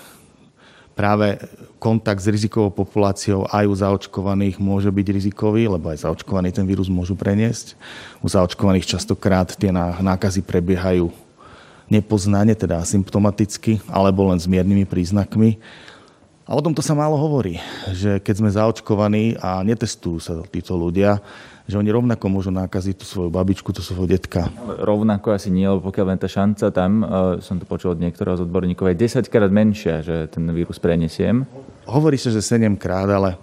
práve 0.96 1.36
kontakt 1.78 2.24
s 2.24 2.32
rizikovou 2.32 2.72
populáciou 2.72 3.44
aj 3.52 3.68
u 3.68 3.76
zaočkovaných 3.76 4.56
môže 4.58 4.88
byť 4.88 5.08
rizikový, 5.12 5.68
lebo 5.68 5.92
aj 5.92 6.08
zaočkovaní 6.08 6.56
ten 6.56 6.64
vírus 6.64 6.88
môžu 6.88 7.20
preniesť. 7.20 7.76
U 8.24 8.32
zaočkovaných 8.32 8.88
častokrát 8.88 9.52
tie 9.52 9.70
nákazy 9.76 10.48
prebiehajú 10.48 11.12
nepoznane, 11.92 12.56
teda 12.56 12.80
asymptomaticky, 12.80 13.84
alebo 13.92 14.30
len 14.30 14.40
s 14.40 14.48
miernymi 14.48 14.88
príznakmi. 14.88 15.60
A 16.44 16.60
o 16.60 16.62
tomto 16.64 16.84
sa 16.84 16.92
málo 16.92 17.16
hovorí, 17.16 17.64
že 17.96 18.20
keď 18.20 18.36
sme 18.36 18.52
zaočkovaní 18.52 19.40
a 19.40 19.64
netestujú 19.64 20.20
sa 20.20 20.36
títo 20.44 20.76
ľudia, 20.76 21.24
že 21.64 21.80
oni 21.80 21.88
rovnako 21.88 22.28
môžu 22.28 22.52
nákaziť 22.52 22.96
tú 23.00 23.08
svoju 23.08 23.32
babičku, 23.32 23.72
tú 23.72 23.80
svojho 23.80 24.04
detka. 24.12 24.52
Rovnako 24.84 25.32
asi 25.32 25.48
nie, 25.48 25.64
lebo 25.64 25.88
pokiaľ 25.88 26.06
len 26.12 26.20
tá 26.20 26.28
šanca 26.28 26.68
tam, 26.76 26.92
uh, 27.00 27.08
som 27.40 27.56
to 27.56 27.64
počul 27.64 27.96
od 27.96 28.04
niektorého 28.04 28.36
z 28.36 28.44
odborníkov, 28.44 28.92
je 28.92 29.08
10 29.08 29.32
krát 29.32 29.48
menšia, 29.48 30.04
že 30.04 30.28
ten 30.28 30.44
vírus 30.52 30.76
prenesiem. 30.76 31.48
Hovorí 31.88 32.20
sa, 32.20 32.28
že 32.28 32.44
7 32.44 32.76
krát, 32.76 33.08
ale 33.08 33.40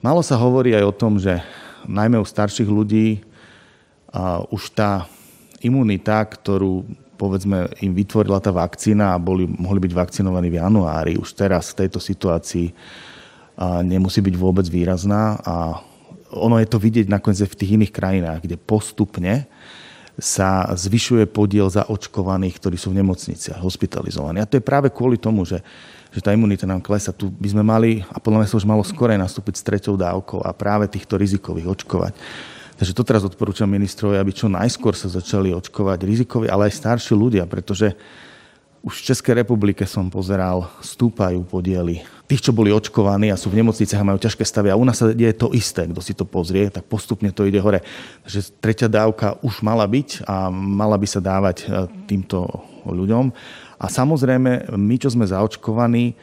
málo 0.00 0.24
sa 0.24 0.40
hovorí 0.40 0.72
aj 0.72 0.84
o 0.88 0.96
tom, 0.96 1.20
že 1.20 1.44
najmä 1.84 2.16
u 2.16 2.24
starších 2.24 2.68
ľudí 2.68 3.20
už 4.48 4.72
tá 4.72 5.04
imunita, 5.60 6.20
ktorú 6.24 6.84
povedzme 7.22 7.70
im 7.78 7.94
vytvorila 7.94 8.42
tá 8.42 8.50
vakcína 8.50 9.14
a 9.14 9.22
boli, 9.22 9.46
mohli 9.46 9.78
byť 9.78 9.92
vakcinovaní 9.94 10.50
v 10.50 10.58
januári, 10.58 11.14
už 11.14 11.38
teraz 11.38 11.70
v 11.70 11.86
tejto 11.86 12.02
situácii 12.02 12.74
nemusí 13.86 14.18
byť 14.18 14.34
vôbec 14.34 14.66
výrazná 14.66 15.38
a 15.46 15.78
ono 16.34 16.58
je 16.58 16.66
to 16.66 16.82
vidieť 16.82 17.06
nakoniec 17.06 17.46
v 17.46 17.58
tých 17.62 17.74
iných 17.78 17.92
krajinách, 17.94 18.40
kde 18.42 18.58
postupne 18.58 19.46
sa 20.18 20.68
zvyšuje 20.72 21.28
podiel 21.28 21.68
zaočkovaných, 21.68 22.58
ktorí 22.58 22.76
sú 22.76 22.92
v 22.92 23.00
nemocniciach, 23.04 23.60
hospitalizovaní. 23.60 24.40
A 24.42 24.48
to 24.48 24.58
je 24.58 24.64
práve 24.64 24.92
kvôli 24.92 25.16
tomu, 25.16 25.44
že, 25.44 25.60
že 26.12 26.20
tá 26.20 26.32
imunita 26.32 26.68
nám 26.68 26.84
klesa. 26.84 27.16
Tu 27.16 27.32
by 27.32 27.48
sme 27.48 27.64
mali, 27.64 28.04
a 28.12 28.20
podľa 28.20 28.44
mňa 28.44 28.48
sa 28.48 28.58
už 28.60 28.68
malo 28.68 28.84
skorej 28.84 29.16
nastúpiť 29.16 29.54
s 29.60 29.64
treťou 29.64 29.96
dávkou 29.96 30.44
a 30.44 30.52
práve 30.52 30.88
týchto 30.88 31.16
rizikových 31.16 31.80
očkovať. 31.80 32.12
Takže 32.82 32.98
to 32.98 33.06
teraz 33.06 33.22
odporúčam 33.22 33.70
ministrovi, 33.70 34.18
aby 34.18 34.34
čo 34.34 34.50
najskôr 34.50 34.98
sa 34.98 35.06
začali 35.06 35.54
očkovať 35.54 36.02
rizikoví, 36.02 36.50
ale 36.50 36.66
aj 36.66 36.82
starší 36.82 37.14
ľudia, 37.14 37.46
pretože 37.46 37.94
už 38.82 38.98
v 38.98 39.06
Českej 39.06 39.38
republike 39.38 39.86
som 39.86 40.10
pozeral, 40.10 40.66
stúpajú 40.82 41.46
podiely 41.46 42.02
tých, 42.26 42.42
čo 42.42 42.50
boli 42.50 42.74
očkovaní 42.74 43.30
a 43.30 43.38
sú 43.38 43.54
v 43.54 43.62
nemocniciach 43.62 44.02
a 44.02 44.10
majú 44.10 44.18
ťažké 44.18 44.42
stavy. 44.42 44.74
A 44.74 44.80
u 44.80 44.82
nás 44.82 44.98
sa 44.98 45.14
deje 45.14 45.30
to 45.30 45.54
isté. 45.54 45.86
Kto 45.86 46.02
si 46.02 46.10
to 46.10 46.26
pozrie, 46.26 46.74
tak 46.74 46.82
postupne 46.90 47.30
to 47.30 47.46
ide 47.46 47.62
hore. 47.62 47.86
Takže 48.26 48.50
tretia 48.58 48.90
dávka 48.90 49.38
už 49.46 49.62
mala 49.62 49.86
byť 49.86 50.26
a 50.26 50.50
mala 50.50 50.98
by 50.98 51.06
sa 51.06 51.22
dávať 51.22 51.62
e, 51.62 51.86
týmto 52.10 52.50
ľuďom. 52.82 53.30
A 53.78 53.86
samozrejme, 53.86 54.74
my, 54.74 54.96
čo 54.98 55.06
sme 55.06 55.22
zaočkovaní, 55.22 56.18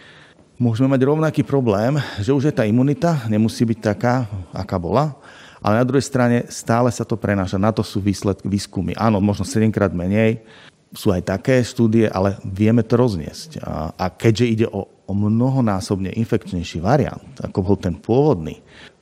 môžeme 0.60 0.92
mať 0.92 1.08
rovnaký 1.08 1.48
problém, 1.48 1.96
že 2.20 2.36
už 2.36 2.52
je 2.52 2.54
tá 2.60 2.68
imunita, 2.68 3.24
nemusí 3.32 3.64
byť 3.64 3.80
taká, 3.80 4.28
aká 4.52 4.76
bola, 4.76 5.16
ale 5.60 5.80
na 5.80 5.88
druhej 5.88 6.06
strane 6.06 6.48
stále 6.48 6.92
sa 6.92 7.04
to 7.04 7.20
prenáša. 7.20 7.60
Na 7.60 7.76
to 7.76 7.84
sú 7.84 8.00
výsledky, 8.00 8.48
výskumy. 8.48 8.96
Áno, 8.96 9.20
možno 9.20 9.44
7 9.44 9.70
krát 9.72 9.92
menej, 9.92 10.44
sú 10.90 11.14
aj 11.14 11.22
také 11.22 11.62
štúdie, 11.62 12.10
ale 12.10 12.42
vieme 12.42 12.82
to 12.82 12.98
rozniesť. 12.98 13.62
A, 13.62 13.94
a 13.94 14.06
keďže 14.10 14.46
ide 14.46 14.68
o, 14.70 14.90
o 14.90 15.14
mnohonásobne 15.14 16.10
infekčnejší 16.18 16.82
variant, 16.82 17.30
ako 17.38 17.60
bol 17.62 17.78
ten 17.78 17.94
pôvodný, 17.94 18.58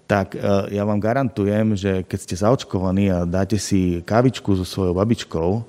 tak 0.08 0.36
e, 0.36 0.40
ja 0.72 0.84
vám 0.88 1.04
garantujem, 1.04 1.76
že 1.76 2.04
keď 2.08 2.20
ste 2.20 2.36
zaočkovaní 2.40 3.12
a 3.12 3.28
dáte 3.28 3.60
si 3.60 4.04
kávičku 4.04 4.56
so 4.56 4.64
svojou 4.64 4.96
babičkou 4.96 5.64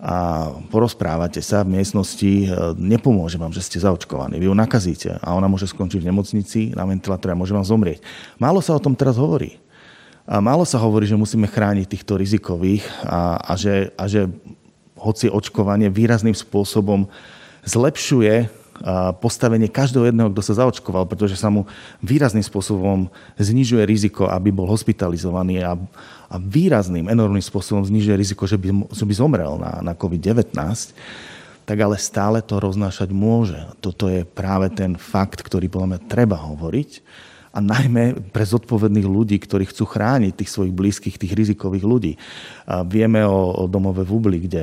a 0.00 0.48
porozprávate 0.74 1.38
sa 1.38 1.62
v 1.62 1.78
miestnosti, 1.78 2.46
e, 2.46 2.46
nepomôže 2.78 3.38
vám, 3.38 3.54
že 3.54 3.62
ste 3.62 3.78
zaočkovaní. 3.78 4.38
Vy 4.42 4.50
ju 4.50 4.54
nakazíte 4.54 5.10
a 5.18 5.34
ona 5.34 5.46
môže 5.46 5.70
skončiť 5.70 6.02
v 6.02 6.08
nemocnici 6.10 6.60
na 6.74 6.82
ventilátor 6.86 7.30
a 7.30 7.38
môže 7.38 7.54
vám 7.54 7.66
zomrieť. 7.66 8.02
Málo 8.42 8.58
sa 8.58 8.74
o 8.74 8.82
tom 8.82 8.98
teraz 8.98 9.18
hovorí. 9.18 9.62
A 10.30 10.38
málo 10.38 10.62
sa 10.62 10.78
hovorí, 10.78 11.10
že 11.10 11.18
musíme 11.18 11.50
chrániť 11.50 11.90
týchto 11.90 12.14
rizikových 12.14 12.86
a, 13.02 13.34
a, 13.42 13.58
že, 13.58 13.90
a 13.98 14.06
že 14.06 14.30
hoci 14.94 15.26
očkovanie 15.26 15.90
výrazným 15.90 16.38
spôsobom 16.38 17.10
zlepšuje 17.66 18.46
postavenie 19.20 19.68
každého 19.68 20.08
jedného, 20.08 20.32
kto 20.32 20.40
sa 20.40 20.64
zaočkoval, 20.64 21.04
pretože 21.04 21.36
sa 21.36 21.52
mu 21.52 21.68
výrazným 22.00 22.46
spôsobom 22.46 23.12
znižuje 23.36 23.82
riziko, 23.84 24.30
aby 24.30 24.48
bol 24.54 24.70
hospitalizovaný 24.70 25.66
a, 25.66 25.76
a 26.30 26.36
výrazným, 26.40 27.10
enormným 27.10 27.44
spôsobom 27.44 27.84
znižuje 27.84 28.14
riziko, 28.16 28.46
že 28.48 28.56
by, 28.56 28.88
že 28.94 29.04
by 29.04 29.12
zomrel 29.12 29.60
na, 29.60 29.84
na 29.84 29.92
COVID-19, 29.92 30.46
tak 31.68 31.76
ale 31.76 32.00
stále 32.00 32.40
to 32.40 32.56
roznášať 32.56 33.12
môže. 33.12 33.60
Toto 33.84 34.08
je 34.08 34.24
práve 34.24 34.72
ten 34.72 34.96
fakt, 34.96 35.44
ktorý 35.44 35.68
podľa 35.68 35.88
mňa 35.98 36.00
treba 36.08 36.40
hovoriť 36.40 36.90
a 37.50 37.58
najmä 37.58 38.30
pre 38.30 38.46
zodpovedných 38.46 39.06
ľudí, 39.10 39.34
ktorí 39.42 39.66
chcú 39.66 39.82
chrániť 39.82 40.38
tých 40.38 40.50
svojich 40.54 40.70
blízkych, 40.70 41.18
tých 41.18 41.34
rizikových 41.34 41.82
ľudí. 41.82 42.12
A 42.70 42.86
vieme 42.86 43.26
o, 43.26 43.50
o 43.50 43.64
domove 43.66 44.06
v 44.06 44.10
Ubli, 44.14 44.38
kde 44.46 44.62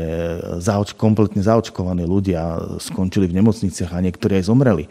zaoč, 0.63 0.96
kompletne 0.96 1.44
zaočkovaní 1.44 2.08
ľudia 2.08 2.79
skončili 2.79 3.27
v 3.27 3.44
nemocniciach 3.44 3.91
a 3.91 4.03
niektorí 4.03 4.39
aj 4.39 4.48
zomreli. 4.48 4.88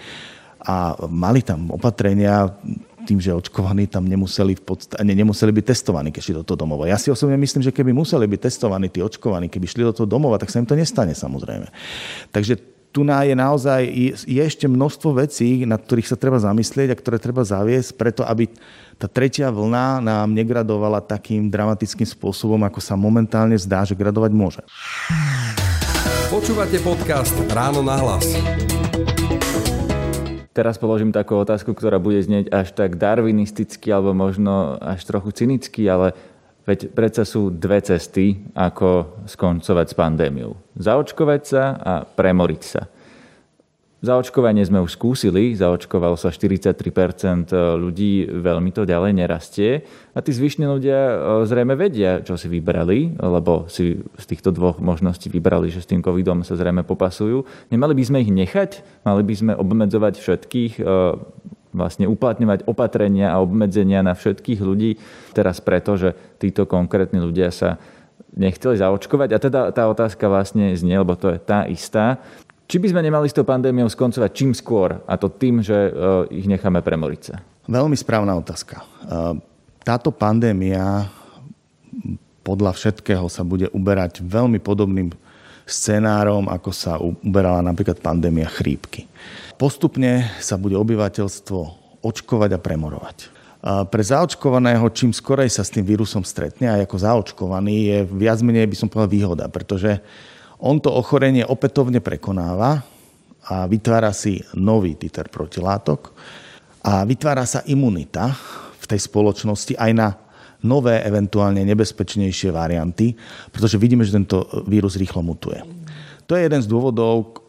A 0.60 0.92
mali 1.08 1.40
tam 1.40 1.72
opatrenia, 1.72 2.52
tým, 3.06 3.22
že 3.22 3.32
očkovaní 3.32 3.86
tam 3.86 4.04
nemuseli, 4.04 4.58
v 4.58 4.62
podst- 4.66 4.98
ne, 4.98 5.14
nemuseli 5.14 5.54
byť 5.54 5.64
testovaní, 5.64 6.10
keď 6.10 6.20
šli 6.20 6.34
do 6.42 6.44
toho 6.44 6.58
domova. 6.58 6.90
Ja 6.90 6.98
si 6.98 7.08
osobne 7.08 7.38
myslím, 7.38 7.62
že 7.62 7.72
keby 7.72 7.94
museli 7.94 8.26
byť 8.26 8.40
testovaní 8.50 8.90
tí 8.90 8.98
očkovaní, 9.00 9.46
keby 9.46 9.64
šli 9.64 9.86
do 9.86 9.94
toho 9.94 10.10
domova, 10.10 10.36
tak 10.42 10.50
sa 10.50 10.58
im 10.58 10.66
to 10.66 10.74
nestane 10.74 11.14
samozrejme. 11.14 11.70
Takže 12.34 12.75
tu 12.96 13.04
je 13.04 13.34
naozaj 13.36 13.84
je 14.24 14.40
ešte 14.40 14.64
množstvo 14.64 15.20
vecí, 15.20 15.68
nad 15.68 15.84
ktorých 15.84 16.08
sa 16.08 16.16
treba 16.16 16.40
zamyslieť 16.40 16.88
a 16.88 16.96
ktoré 16.96 17.20
treba 17.20 17.44
zaviesť, 17.44 17.92
preto 17.92 18.24
aby 18.24 18.48
tá 18.96 19.04
tretia 19.04 19.52
vlna 19.52 20.00
nám 20.00 20.32
negradovala 20.32 21.04
takým 21.04 21.52
dramatickým 21.52 22.08
spôsobom, 22.08 22.56
ako 22.64 22.80
sa 22.80 22.96
momentálne 22.96 23.60
zdá, 23.60 23.84
že 23.84 23.92
gradovať 23.92 24.32
môže. 24.32 24.64
Počúvate 26.32 26.80
podcast 26.80 27.36
Ráno 27.52 27.84
na 27.84 28.00
hlas. 28.00 28.32
Teraz 30.56 30.80
položím 30.80 31.12
takú 31.12 31.36
otázku, 31.36 31.76
ktorá 31.76 32.00
bude 32.00 32.24
znieť 32.24 32.48
až 32.48 32.72
tak 32.72 32.96
darwinisticky 32.96 33.92
alebo 33.92 34.16
možno 34.16 34.80
až 34.80 35.04
trochu 35.04 35.36
cynicky, 35.36 35.84
ale 35.84 36.16
Veď 36.66 36.90
predsa 36.90 37.22
sú 37.22 37.54
dve 37.54 37.78
cesty, 37.78 38.42
ako 38.58 39.22
skoncovať 39.30 39.86
s 39.86 39.94
pandémiou. 39.94 40.58
Zaočkovať 40.74 41.42
sa 41.46 41.64
a 41.78 41.92
premoriť 42.02 42.62
sa. 42.66 42.82
Zaočkovanie 44.04 44.60
sme 44.60 44.84
už 44.84 44.92
skúsili, 44.92 45.56
zaočkovalo 45.56 46.20
sa 46.20 46.28
43% 46.28 47.48
ľudí, 47.80 48.28
veľmi 48.28 48.68
to 48.68 48.84
ďalej 48.84 49.12
nerastie. 49.16 49.88
A 50.12 50.20
tí 50.20 50.36
zvyšní 50.36 50.68
ľudia 50.68 51.00
e, 51.00 51.14
zrejme 51.48 51.72
vedia, 51.74 52.20
čo 52.20 52.36
si 52.36 52.46
vybrali, 52.46 53.16
lebo 53.16 53.66
si 53.72 53.96
z 53.96 54.24
týchto 54.28 54.52
dvoch 54.52 54.84
možností 54.84 55.32
vybrali, 55.32 55.72
že 55.72 55.80
s 55.80 55.88
tým 55.88 56.04
covidom 56.04 56.44
sa 56.44 56.60
zrejme 56.60 56.84
popasujú. 56.84 57.48
Nemali 57.72 57.96
by 57.96 58.04
sme 58.04 58.18
ich 58.20 58.28
nechať? 58.28 58.84
Mali 59.02 59.24
by 59.24 59.34
sme 59.34 59.52
obmedzovať 59.56 60.20
všetkých 60.20 60.72
e, 60.76 60.82
vlastne 61.76 62.08
uplatňovať 62.08 62.64
opatrenia 62.64 63.36
a 63.36 63.44
obmedzenia 63.44 64.00
na 64.00 64.16
všetkých 64.16 64.60
ľudí. 64.64 64.96
Teraz 65.36 65.60
preto, 65.60 66.00
že 66.00 66.16
títo 66.40 66.64
konkrétni 66.64 67.20
ľudia 67.20 67.52
sa 67.52 67.76
nechceli 68.32 68.80
zaočkovať. 68.80 69.28
A 69.32 69.38
teda 69.38 69.60
tá 69.70 69.84
otázka 69.86 70.26
vlastne 70.26 70.72
znie, 70.72 70.96
lebo 70.96 71.12
to 71.14 71.36
je 71.36 71.38
tá 71.38 71.68
istá. 71.68 72.20
Či 72.66 72.82
by 72.82 72.86
sme 72.90 73.04
nemali 73.04 73.30
s 73.30 73.36
tou 73.36 73.46
pandémiou 73.46 73.86
skoncovať 73.86 74.30
čím 74.34 74.50
skôr, 74.50 74.98
a 75.06 75.14
to 75.14 75.30
tým, 75.30 75.62
že 75.62 75.76
e, 75.76 75.90
ich 76.42 76.50
necháme 76.50 76.82
premoriť 76.82 77.20
sa? 77.22 77.34
Veľmi 77.70 77.94
správna 77.94 78.34
otázka. 78.34 78.82
E, 78.82 78.84
táto 79.86 80.10
pandémia 80.10 81.06
podľa 82.42 82.74
všetkého 82.74 83.26
sa 83.30 83.46
bude 83.46 83.70
uberať 83.70 84.22
veľmi 84.22 84.58
podobným 84.58 85.14
scenárom, 85.66 86.46
ako 86.46 86.70
sa 86.70 87.02
uberala 87.02 87.58
napríklad 87.58 87.98
pandémia 87.98 88.46
chrípky. 88.46 89.10
Postupne 89.58 90.30
sa 90.38 90.54
bude 90.54 90.78
obyvateľstvo 90.78 91.58
očkovať 92.06 92.50
a 92.54 92.62
premorovať. 92.62 93.16
Pre 93.66 94.02
zaočkovaného, 94.06 94.86
čím 94.94 95.10
skorej 95.10 95.50
sa 95.50 95.66
s 95.66 95.74
tým 95.74 95.82
vírusom 95.82 96.22
stretne, 96.22 96.70
aj 96.70 96.86
ako 96.86 96.96
zaočkovaný, 97.02 97.74
je 97.90 97.98
viac 98.06 98.38
menej, 98.46 98.70
by 98.70 98.76
som 98.78 98.86
povedal, 98.86 99.10
výhoda, 99.10 99.44
pretože 99.50 99.98
on 100.62 100.78
to 100.78 100.86
ochorenie 100.94 101.42
opätovne 101.42 101.98
prekonáva 101.98 102.86
a 103.50 103.66
vytvára 103.66 104.14
si 104.14 104.38
nový 104.54 104.94
titer 104.94 105.26
protilátok 105.26 106.14
a 106.86 107.02
vytvára 107.02 107.42
sa 107.42 107.66
imunita 107.66 108.38
v 108.78 108.84
tej 108.86 109.02
spoločnosti 109.02 109.74
aj 109.74 109.90
na 109.98 110.14
nové, 110.64 111.02
eventuálne 111.04 111.64
nebezpečnejšie 111.64 112.52
varianty, 112.52 113.16
pretože 113.52 113.80
vidíme, 113.80 114.04
že 114.04 114.16
tento 114.16 114.46
vírus 114.64 114.96
rýchlo 114.96 115.20
mutuje. 115.20 115.60
To 116.26 116.34
je 116.34 116.44
jeden 116.44 116.60
z 116.62 116.70
dôvodov, 116.70 117.42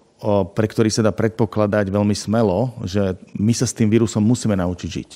pre 0.58 0.66
ktorý 0.66 0.90
sa 0.90 1.06
dá 1.06 1.14
predpokladať 1.14 1.94
veľmi 1.94 2.14
smelo, 2.18 2.74
že 2.86 3.18
my 3.38 3.54
sa 3.54 3.70
s 3.70 3.74
tým 3.74 3.90
vírusom 3.90 4.22
musíme 4.22 4.58
naučiť 4.58 4.90
žiť. 4.90 5.12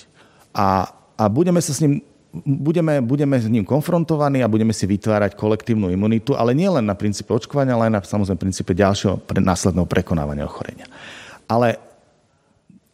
A, 0.54 0.86
a 1.18 1.24
budeme 1.26 1.58
sa 1.58 1.74
s 1.74 1.82
ním 1.82 2.06
budeme, 2.46 3.04
budeme 3.04 3.36
s 3.36 3.48
ním 3.52 3.68
konfrontovaní 3.68 4.40
a 4.40 4.52
budeme 4.52 4.72
si 4.72 4.88
vytvárať 4.88 5.36
kolektívnu 5.36 5.92
imunitu, 5.92 6.32
ale 6.32 6.56
nie 6.56 6.68
len 6.72 6.88
na 6.88 6.96
princípe 6.96 7.28
očkovania, 7.36 7.76
ale 7.76 7.92
aj 7.92 7.94
na 7.94 8.02
samozrejme 8.02 8.40
princípe 8.40 8.72
ďalšieho 8.72 9.20
pre, 9.20 9.44
následného 9.44 9.84
prekonávania 9.84 10.48
ochorenia. 10.48 10.88
Ale 11.44 11.76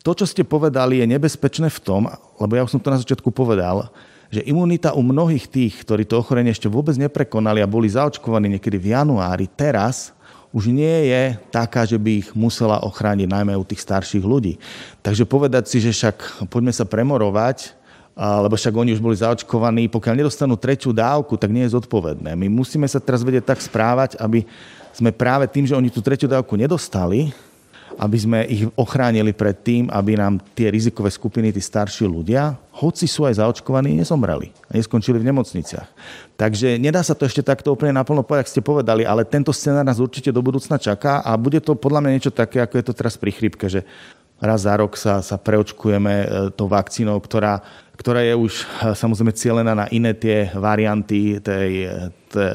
to, 0.02 0.18
čo 0.18 0.26
ste 0.26 0.42
povedali, 0.42 1.04
je 1.04 1.14
nebezpečné 1.14 1.70
v 1.70 1.80
tom, 1.84 2.10
lebo 2.42 2.52
ja 2.58 2.66
už 2.66 2.74
som 2.74 2.82
to 2.82 2.90
na 2.90 2.98
začiatku 2.98 3.30
povedal, 3.30 3.94
že 4.28 4.44
imunita 4.44 4.92
u 4.92 5.02
mnohých 5.04 5.48
tých, 5.48 5.74
ktorí 5.88 6.04
to 6.04 6.20
ochorenie 6.20 6.52
ešte 6.52 6.68
vôbec 6.68 7.00
neprekonali 7.00 7.64
a 7.64 7.68
boli 7.70 7.88
zaočkovaní 7.88 8.52
niekedy 8.60 8.76
v 8.76 8.92
januári, 8.92 9.48
teraz 9.48 10.12
už 10.52 10.72
nie 10.72 11.12
je 11.12 11.36
taká, 11.52 11.84
že 11.84 12.00
by 12.00 12.24
ich 12.24 12.30
musela 12.32 12.80
ochrániť 12.80 13.28
najmä 13.28 13.54
u 13.56 13.68
tých 13.68 13.84
starších 13.84 14.24
ľudí. 14.24 14.56
Takže 15.04 15.28
povedať 15.28 15.68
si, 15.68 15.84
že 15.84 15.92
však 15.92 16.48
poďme 16.48 16.72
sa 16.72 16.88
premorovať, 16.88 17.76
lebo 18.18 18.56
však 18.58 18.74
oni 18.74 18.98
už 18.98 19.04
boli 19.04 19.14
zaočkovaní, 19.20 19.92
pokiaľ 19.92 20.24
nedostanú 20.24 20.58
tretiu 20.58 20.90
dávku, 20.96 21.38
tak 21.38 21.54
nie 21.54 21.68
je 21.68 21.76
zodpovedné. 21.78 22.34
My 22.34 22.48
musíme 22.50 22.88
sa 22.90 22.98
teraz 22.98 23.22
vedieť 23.22 23.46
tak 23.54 23.62
správať, 23.62 24.18
aby 24.18 24.48
sme 24.96 25.14
práve 25.14 25.46
tým, 25.46 25.70
že 25.70 25.78
oni 25.78 25.94
tú 25.94 26.02
tretiu 26.02 26.26
dávku 26.26 26.58
nedostali, 26.58 27.30
aby 27.98 28.18
sme 28.18 28.40
ich 28.46 28.64
ochránili 28.78 29.34
pred 29.34 29.58
tým, 29.58 29.90
aby 29.90 30.14
nám 30.14 30.38
tie 30.54 30.70
rizikové 30.70 31.10
skupiny, 31.10 31.50
tí 31.50 31.62
starší 31.62 32.06
ľudia, 32.06 32.54
hoci 32.78 33.10
sú 33.10 33.26
aj 33.26 33.42
zaočkovaní, 33.42 33.98
nezomreli 33.98 34.54
a 34.70 34.78
neskončili 34.78 35.18
v 35.18 35.34
nemocniciach. 35.34 35.90
Takže 36.38 36.78
nedá 36.78 37.02
sa 37.02 37.18
to 37.18 37.26
ešte 37.26 37.42
takto 37.42 37.74
úplne 37.74 37.98
naplno 37.98 38.22
povedať, 38.22 38.46
ak 38.46 38.54
ste 38.54 38.62
povedali, 38.62 39.02
ale 39.02 39.26
tento 39.26 39.50
scenár 39.50 39.82
nás 39.82 39.98
určite 39.98 40.30
do 40.30 40.46
budúcna 40.46 40.78
čaká 40.78 41.26
a 41.26 41.34
bude 41.34 41.58
to 41.58 41.74
podľa 41.74 42.06
mňa 42.06 42.14
niečo 42.14 42.30
také, 42.30 42.62
ako 42.62 42.78
je 42.78 42.86
to 42.86 42.94
teraz 42.94 43.18
pri 43.18 43.34
chrípke, 43.34 43.66
že 43.66 43.82
raz 44.38 44.66
za 44.66 44.74
rok 44.78 44.94
sa, 44.98 45.22
sa 45.26 45.36
preočkujeme 45.38 46.14
e, 46.14 46.26
tou 46.54 46.70
vakcínou, 46.70 47.18
ktorá, 47.18 47.62
ktorá 47.98 48.22
je 48.22 48.34
už 48.38 48.54
e, 48.54 48.66
samozrejme 48.94 49.34
cieľená 49.34 49.74
na 49.74 49.86
iné 49.90 50.14
tie 50.14 50.50
varianty 50.54 51.42
tej, 51.42 51.90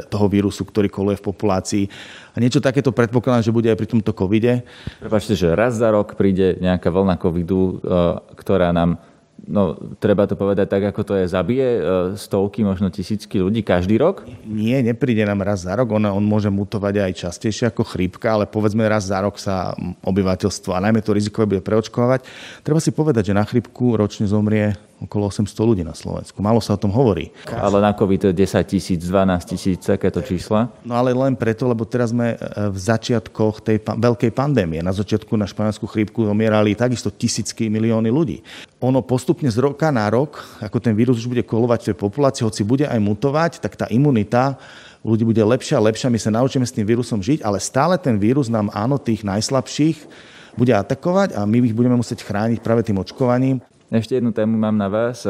toho 0.09 0.27
vírusu, 0.29 0.63
ktorý 0.69 0.87
koluje 0.93 1.17
v 1.19 1.27
populácii. 1.27 1.85
A 2.33 2.37
niečo 2.39 2.63
takéto 2.63 2.93
predpokladám, 2.93 3.45
že 3.45 3.55
bude 3.55 3.73
aj 3.73 3.79
pri 3.79 3.89
tomto 3.89 4.13
covide. 4.13 4.63
Prepačte, 5.01 5.35
že 5.35 5.53
raz 5.53 5.77
za 5.81 5.91
rok 5.91 6.15
príde 6.15 6.61
nejaká 6.61 6.93
vlna 6.93 7.17
covidu, 7.19 7.83
e, 7.83 7.99
ktorá 8.39 8.71
nám 8.71 9.01
no, 9.47 9.75
treba 9.99 10.27
to 10.31 10.39
povedať 10.39 10.67
tak, 10.71 10.83
ako 10.95 11.03
to 11.03 11.13
je, 11.19 11.25
zabije 11.31 11.69
e, 11.69 11.81
stovky, 12.15 12.63
možno 12.63 12.93
tisícky 12.93 13.43
ľudí 13.43 13.67
každý 13.67 13.99
rok? 13.99 14.23
Nie, 14.47 14.83
nepríde 14.83 15.27
nám 15.27 15.43
raz 15.43 15.67
za 15.67 15.75
rok. 15.75 15.91
On, 15.91 16.03
on 16.03 16.25
môže 16.25 16.53
mutovať 16.53 17.11
aj 17.11 17.13
častejšie 17.29 17.75
ako 17.75 17.83
chrípka, 17.83 18.35
ale 18.35 18.45
povedzme 18.47 18.87
raz 18.87 19.11
za 19.11 19.19
rok 19.19 19.39
sa 19.39 19.75
obyvateľstvo, 20.07 20.71
a 20.75 20.83
najmä 20.83 21.03
to 21.03 21.17
rizikové 21.17 21.59
bude 21.59 21.63
preočkovať. 21.65 22.27
Treba 22.63 22.79
si 22.79 22.95
povedať, 22.95 23.33
že 23.33 23.39
na 23.39 23.45
chrípku 23.47 23.99
ročne 23.99 24.31
zomrie 24.31 24.79
okolo 25.05 25.29
800 25.29 25.69
ľudí 25.69 25.83
na 25.83 25.93
Slovensku. 25.93 26.39
Malo 26.41 26.63
sa 26.63 26.75
o 26.75 26.81
tom 26.81 26.95
hovorí. 26.95 27.35
Ale 27.51 27.83
na 27.83 27.91
COVID 27.93 28.31
10 28.31 28.39
tisíc, 28.67 29.01
12 29.05 29.53
tisíc, 29.55 29.79
takéto 29.83 30.23
čísla? 30.23 30.71
No 30.87 30.95
ale 30.95 31.11
len 31.13 31.35
preto, 31.35 31.67
lebo 31.67 31.83
teraz 31.83 32.15
sme 32.15 32.35
e, 32.35 32.37
v 32.71 32.79
začiatkoch 32.79 33.63
tej 33.63 33.79
pa- 33.83 33.99
veľkej 33.99 34.31
pandémie. 34.31 34.81
Na 34.81 34.95
začiatku 34.95 35.35
na 35.35 35.49
španielskú 35.49 35.87
chrípku 35.91 36.23
zomierali 36.23 36.79
takisto 36.79 37.11
tisícky 37.11 37.67
milióny 37.67 38.11
ľudí. 38.11 38.39
Ono 38.83 39.03
postupne 39.03 39.51
z 39.51 39.59
roka 39.59 39.91
na 39.91 40.07
rok, 40.11 40.43
ako 40.59 40.79
ten 40.79 40.95
vírus 40.95 41.19
už 41.19 41.31
bude 41.31 41.43
kolovať 41.47 41.79
v 41.83 41.87
tej 41.93 41.97
populácii, 41.99 42.43
hoci 42.47 42.63
bude 42.63 42.87
aj 42.87 42.99
mutovať, 42.99 43.53
tak 43.63 43.79
tá 43.79 43.87
imunita 43.91 44.59
ľudí 45.03 45.27
bude 45.27 45.43
lepšia 45.43 45.79
a 45.79 45.87
lepšia, 45.87 46.11
my 46.11 46.19
sa 46.19 46.31
naučíme 46.31 46.67
s 46.67 46.75
tým 46.75 46.87
vírusom 46.87 47.19
žiť, 47.19 47.43
ale 47.43 47.59
stále 47.59 47.99
ten 47.99 48.19
vírus 48.19 48.47
nám 48.47 48.71
áno, 48.71 49.03
tých 49.03 49.27
najslabších 49.27 50.31
bude 50.55 50.73
atakovať 50.73 51.35
a 51.37 51.49
my 51.49 51.65
ich 51.65 51.77
budeme 51.77 51.97
musieť 51.97 52.23
chrániť 52.23 52.61
práve 52.61 52.85
tým 52.85 53.01
očkovaním. 53.01 53.59
Ešte 53.93 54.17
jednu 54.17 54.33
tému 54.33 54.57
mám 54.57 54.73
na 54.73 54.89
vás, 54.89 55.29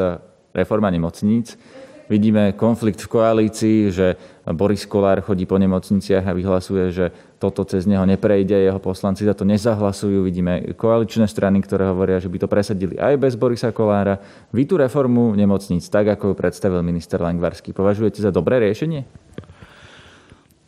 reforma 0.55 0.87
nemocníc. 0.87 1.59
Vidíme 2.07 2.55
konflikt 2.55 3.03
v 3.03 3.11
koalícii, 3.11 3.91
že 3.91 4.15
Boris 4.55 4.87
Kolár 4.87 5.19
chodí 5.19 5.43
po 5.43 5.59
nemocniciach 5.59 6.23
a 6.23 6.31
vyhlasuje, 6.31 6.87
že 6.95 7.05
toto 7.43 7.67
cez 7.67 7.83
neho 7.83 8.07
neprejde, 8.07 8.55
jeho 8.55 8.79
poslanci 8.79 9.27
za 9.27 9.35
to 9.35 9.43
nezahlasujú. 9.43 10.23
Vidíme 10.23 10.63
koaličné 10.79 11.27
strany, 11.27 11.59
ktoré 11.59 11.91
hovoria, 11.91 12.23
že 12.23 12.31
by 12.31 12.39
to 12.39 12.47
presadili 12.47 12.95
aj 12.95 13.19
bez 13.19 13.35
Borisa 13.35 13.75
Kolára. 13.75 14.23
Vy 14.55 14.63
tú 14.63 14.79
reformu 14.79 15.35
nemocníc, 15.35 15.83
tak 15.91 16.07
ako 16.15 16.31
ju 16.31 16.35
predstavil 16.39 16.79
minister 16.87 17.19
Langvarský, 17.19 17.75
považujete 17.75 18.23
za 18.23 18.31
dobré 18.31 18.63
riešenie? 18.63 19.03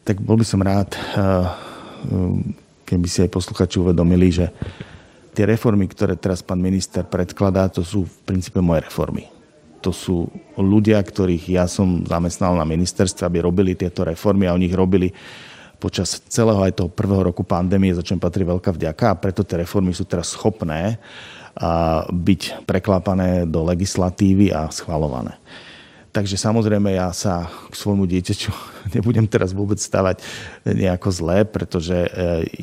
Tak 0.04 0.20
bol 0.20 0.36
by 0.36 0.44
som 0.44 0.60
rád, 0.60 0.92
eh, 1.00 1.48
keby 2.84 3.08
si 3.08 3.24
aj 3.24 3.32
posluchači 3.32 3.80
uvedomili, 3.80 4.36
že 4.36 4.52
tie 5.36 5.44
reformy, 5.44 5.92
ktoré 5.92 6.16
teraz 6.16 6.40
pán 6.40 6.64
minister 6.64 7.04
predkladá, 7.04 7.68
to 7.68 7.84
sú 7.84 8.08
v 8.08 8.16
princípe 8.24 8.64
moje 8.64 8.88
reformy. 8.88 9.28
To 9.84 9.92
sú 9.92 10.32
ľudia, 10.56 10.98
ktorých 11.04 11.46
ja 11.52 11.68
som 11.68 12.08
zamestnal 12.08 12.56
na 12.56 12.66
ministerstve, 12.66 13.28
aby 13.28 13.44
robili 13.44 13.76
tieto 13.76 14.08
reformy 14.08 14.48
a 14.48 14.56
oni 14.56 14.72
ich 14.72 14.74
robili 14.74 15.12
počas 15.78 16.24
celého 16.32 16.58
aj 16.64 16.80
toho 16.82 16.90
prvého 16.90 17.30
roku 17.30 17.44
pandémie, 17.44 17.94
za 17.94 18.02
čo 18.02 18.18
patrí 18.18 18.48
veľká 18.48 18.72
vďaka 18.74 19.06
a 19.12 19.20
preto 19.20 19.44
tie 19.44 19.62
reformy 19.62 19.92
sú 19.92 20.08
teraz 20.08 20.34
schopné 20.34 20.98
byť 22.10 22.68
preklápané 22.68 23.48
do 23.48 23.64
legislatívy 23.64 24.52
a 24.52 24.68
schvalované. 24.72 25.38
Takže 26.16 26.40
samozrejme 26.40 26.96
ja 26.96 27.12
sa 27.12 27.52
k 27.68 27.76
svojmu 27.76 28.08
dieťaťu 28.08 28.52
nebudem 28.96 29.28
teraz 29.28 29.52
vôbec 29.52 29.80
stavať 29.80 30.24
nejako 30.64 31.10
zlé, 31.12 31.44
pretože 31.44 31.96
e, 31.96 32.10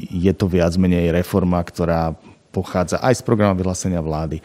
je 0.09 0.33
to 0.33 0.49
viac 0.49 0.73
menej 0.81 1.13
reforma, 1.13 1.61
ktorá 1.61 2.17
pochádza 2.53 3.01
aj 3.01 3.19
z 3.19 3.23
programu 3.25 3.57
vyhlásenia 3.57 4.05
vlády 4.05 4.45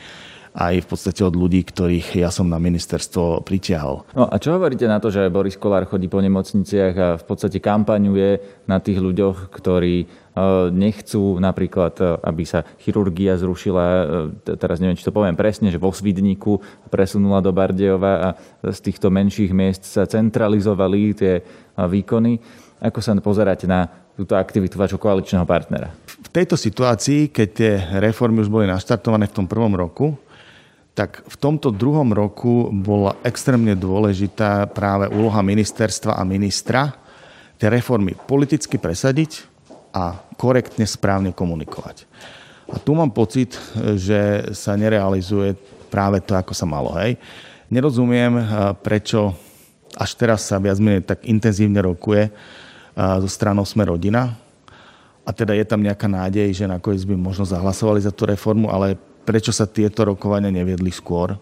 aj 0.58 0.82
v 0.82 0.88
podstate 0.89 1.22
od 1.22 1.38
ľudí, 1.38 1.62
ktorých 1.62 2.17
ja 2.17 2.34
som 2.34 2.50
na 2.50 2.58
ministerstvo 2.58 3.46
pritiahol. 3.46 4.10
No 4.17 4.26
a 4.26 4.41
čo 4.41 4.58
hovoríte 4.58 4.89
na 4.89 4.98
to, 4.98 5.13
že 5.13 5.30
Boris 5.30 5.54
Kolár 5.54 5.86
chodí 5.86 6.10
po 6.10 6.17
nemocniciach 6.17 6.93
a 6.98 7.08
v 7.22 7.24
podstate 7.30 7.62
kampaňuje 7.62 8.65
na 8.65 8.82
tých 8.82 8.98
ľuďoch, 8.98 9.54
ktorí 9.54 9.96
e, 10.02 10.06
nechcú 10.74 11.38
napríklad, 11.38 11.93
e, 12.02 12.04
aby 12.26 12.43
sa 12.50 12.65
chirurgia 12.82 13.38
zrušila, 13.38 13.86
e, 13.86 14.58
teraz 14.58 14.82
neviem, 14.82 14.98
či 14.98 15.06
to 15.06 15.13
poviem 15.13 15.38
presne, 15.38 15.70
že 15.70 15.78
vo 15.78 15.93
Svidníku 15.93 16.58
presunula 16.89 17.38
do 17.46 17.54
Bardejova 17.54 18.13
a 18.17 18.30
z 18.65 18.80
týchto 18.82 19.13
menších 19.13 19.54
miest 19.54 19.86
sa 19.86 20.10
centralizovali 20.10 21.13
tie 21.13 21.46
výkony. 21.78 22.41
Ako 22.82 22.98
sa 22.98 23.13
pozeráte 23.22 23.70
na 23.70 23.86
túto 24.17 24.34
aktivitu 24.34 24.82
vášho 24.82 24.98
koaličného 24.98 25.46
partnera? 25.46 25.93
V 26.27 26.35
tejto 26.35 26.59
situácii, 26.59 27.31
keď 27.31 27.47
tie 27.55 27.73
reformy 28.03 28.43
už 28.43 28.51
boli 28.51 28.67
naštartované 28.67 29.31
v 29.31 29.35
tom 29.39 29.47
prvom 29.47 29.71
roku, 29.71 30.19
tak 30.91 31.23
v 31.23 31.35
tomto 31.39 31.71
druhom 31.71 32.11
roku 32.11 32.67
bola 32.73 33.15
extrémne 33.23 33.77
dôležitá 33.79 34.67
práve 34.75 35.07
úloha 35.07 35.39
ministerstva 35.39 36.19
a 36.19 36.27
ministra 36.27 36.99
tie 37.55 37.71
reformy 37.71 38.11
politicky 38.17 38.75
presadiť 38.75 39.47
a 39.95 40.19
korektne 40.35 40.83
správne 40.83 41.31
komunikovať. 41.31 42.03
A 42.67 42.75
tu 42.75 42.91
mám 42.91 43.15
pocit, 43.15 43.55
že 43.95 44.51
sa 44.51 44.75
nerealizuje 44.75 45.55
práve 45.87 46.19
to, 46.19 46.35
ako 46.35 46.51
sa 46.51 46.67
malo. 46.67 46.91
Hej. 46.99 47.15
Nerozumiem, 47.71 48.35
prečo 48.83 49.31
až 49.95 50.11
teraz 50.19 50.43
sa 50.43 50.59
viac 50.59 50.75
menej 50.83 51.07
tak 51.07 51.23
intenzívne 51.23 51.79
rokuje 51.79 52.29
zo 52.97 53.29
stranou 53.31 53.63
Sme 53.63 53.87
rodina, 53.87 54.35
a 55.27 55.29
teda 55.35 55.51
je 55.59 55.67
tam 55.67 55.83
nejaká 55.83 56.07
nádej, 56.07 56.55
že 56.55 56.71
nakoniec 56.71 57.03
by 57.03 57.19
možno 57.19 57.43
zahlasovali 57.43 57.99
za 57.99 58.15
tú 58.15 58.23
reformu, 58.23 58.71
ale 58.71 58.95
prečo 59.27 59.51
sa 59.51 59.67
tieto 59.67 60.07
rokovania 60.07 60.47
neviedli 60.47 60.87
skôr 60.87 61.35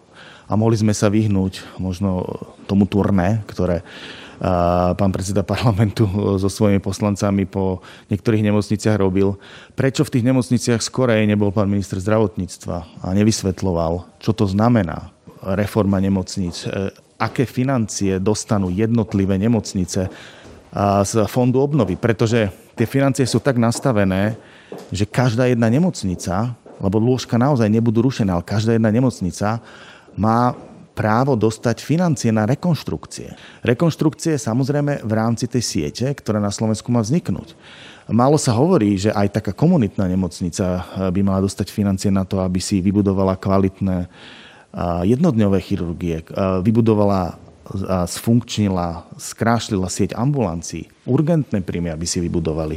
a 0.50 0.52
mohli 0.58 0.74
sme 0.74 0.90
sa 0.90 1.06
vyhnúť 1.06 1.78
možno 1.78 2.26
tomu 2.66 2.90
turné, 2.90 3.46
ktoré 3.46 3.86
pán 4.96 5.10
predseda 5.14 5.40
parlamentu 5.46 6.04
so 6.42 6.50
svojimi 6.50 6.82
poslancami 6.82 7.48
po 7.48 7.80
niektorých 8.12 8.44
nemocniciach 8.44 8.96
robil. 8.98 9.38
Prečo 9.72 10.04
v 10.04 10.12
tých 10.12 10.26
nemocniciach 10.26 10.82
skorej 10.82 11.24
nebol 11.24 11.54
pán 11.54 11.70
minister 11.70 12.02
zdravotníctva 12.02 13.06
a 13.06 13.06
nevysvetloval, 13.16 14.04
čo 14.20 14.36
to 14.36 14.44
znamená 14.44 15.14
reforma 15.56 16.02
nemocnic, 16.02 16.66
e, 16.66 16.90
aké 17.16 17.48
financie 17.48 18.20
dostanú 18.20 18.68
jednotlivé 18.68 19.40
nemocnice 19.40 20.10
z 21.08 21.24
fondu 21.32 21.64
obnovy, 21.64 21.96
pretože 21.96 22.52
tie 22.76 22.84
financie 22.84 23.24
sú 23.24 23.40
tak 23.40 23.56
nastavené, 23.56 24.36
že 24.92 25.08
každá 25.08 25.48
jedna 25.48 25.72
nemocnica, 25.72 26.52
lebo 26.76 27.00
lôžka 27.00 27.40
naozaj 27.40 27.72
nebudú 27.72 28.04
rušené, 28.04 28.28
ale 28.28 28.44
každá 28.44 28.76
jedna 28.76 28.92
nemocnica 28.92 29.64
má 30.12 30.52
právo 30.96 31.36
dostať 31.36 31.84
financie 31.84 32.32
na 32.32 32.48
rekonštrukcie. 32.48 33.36
Rekonštrukcie 33.60 34.40
samozrejme 34.40 35.04
v 35.04 35.12
rámci 35.12 35.44
tej 35.44 35.60
siete, 35.60 36.08
ktorá 36.08 36.40
na 36.40 36.48
Slovensku 36.48 36.88
má 36.88 37.04
vzniknúť. 37.04 37.52
Málo 38.08 38.40
sa 38.40 38.56
hovorí, 38.56 38.96
že 38.96 39.12
aj 39.12 39.42
taká 39.42 39.52
komunitná 39.52 40.08
nemocnica 40.08 40.64
eh, 40.80 41.12
by 41.12 41.20
mala 41.20 41.44
dostať 41.44 41.68
financie 41.68 42.08
na 42.08 42.24
to, 42.24 42.40
aby 42.40 42.62
si 42.62 42.80
vybudovala 42.80 43.36
kvalitné 43.36 44.06
eh, 44.06 44.08
jednodňové 45.04 45.58
chirurgie, 45.60 46.24
eh, 46.24 46.24
vybudovala 46.64 47.45
sfunkčnila, 48.06 49.06
skrášlila 49.18 49.90
sieť 49.90 50.14
ambulancií, 50.14 50.86
urgentné 51.06 51.62
príjmy, 51.62 51.94
aby 51.94 52.06
si 52.06 52.18
vybudovali, 52.18 52.76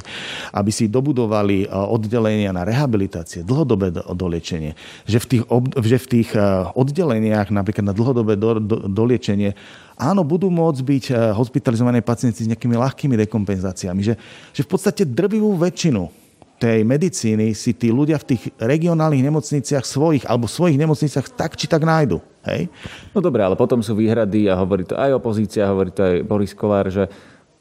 aby 0.53 0.71
si 0.71 0.85
dobudovali 0.85 1.65
e, 1.65 1.67
oddelenia 1.69 2.53
na 2.53 2.65
rehabilitácie, 2.65 3.45
dlhodobé 3.45 3.93
doliečenie, 3.93 4.77
že 5.09 5.17
v 5.21 5.25
tých, 5.25 5.43
že 5.81 5.97
v 5.97 6.07
tých 6.07 6.29
e, 6.33 6.41
oddeleniach 6.77 7.49
napríklad 7.49 7.85
na 7.89 7.95
dlhodobé 7.95 8.37
do, 8.37 8.61
do, 8.61 8.75
doliečenie 8.89 9.57
áno, 9.99 10.23
budú 10.23 10.47
môcť 10.47 10.81
byť 10.81 11.03
e, 11.09 11.13
hospitalizované 11.35 11.99
pacienti 12.05 12.45
s 12.45 12.49
nejakými 12.49 12.77
ľahkými 12.77 13.19
dekompenzáciami, 13.27 14.01
že, 14.01 14.13
že 14.53 14.61
v 14.63 14.69
podstate 14.69 15.03
drvivú 15.03 15.57
väčšinu 15.57 16.28
tej 16.59 16.83
medicíny 16.83 17.55
si 17.55 17.71
tí 17.71 17.87
ľudia 17.87 18.19
v 18.19 18.35
tých 18.35 18.43
regionálnych 18.59 19.23
nemocniciach 19.23 19.87
svojich 19.87 20.27
alebo 20.27 20.51
svojich 20.51 20.75
nemocniciach 20.75 21.31
tak 21.31 21.55
či 21.55 21.71
tak 21.71 21.87
nájdu. 21.87 22.19
Hej? 22.43 22.67
No 23.15 23.23
dobre, 23.23 23.47
ale 23.47 23.55
potom 23.55 23.79
sú 23.79 23.95
výhrady 23.95 24.51
a 24.51 24.59
hovorí 24.59 24.83
to 24.83 24.99
aj 24.99 25.15
opozícia, 25.15 25.71
hovorí 25.71 25.95
to 25.95 26.03
aj 26.03 26.15
Boris 26.27 26.51
Kolár, 26.51 26.91
že 26.91 27.07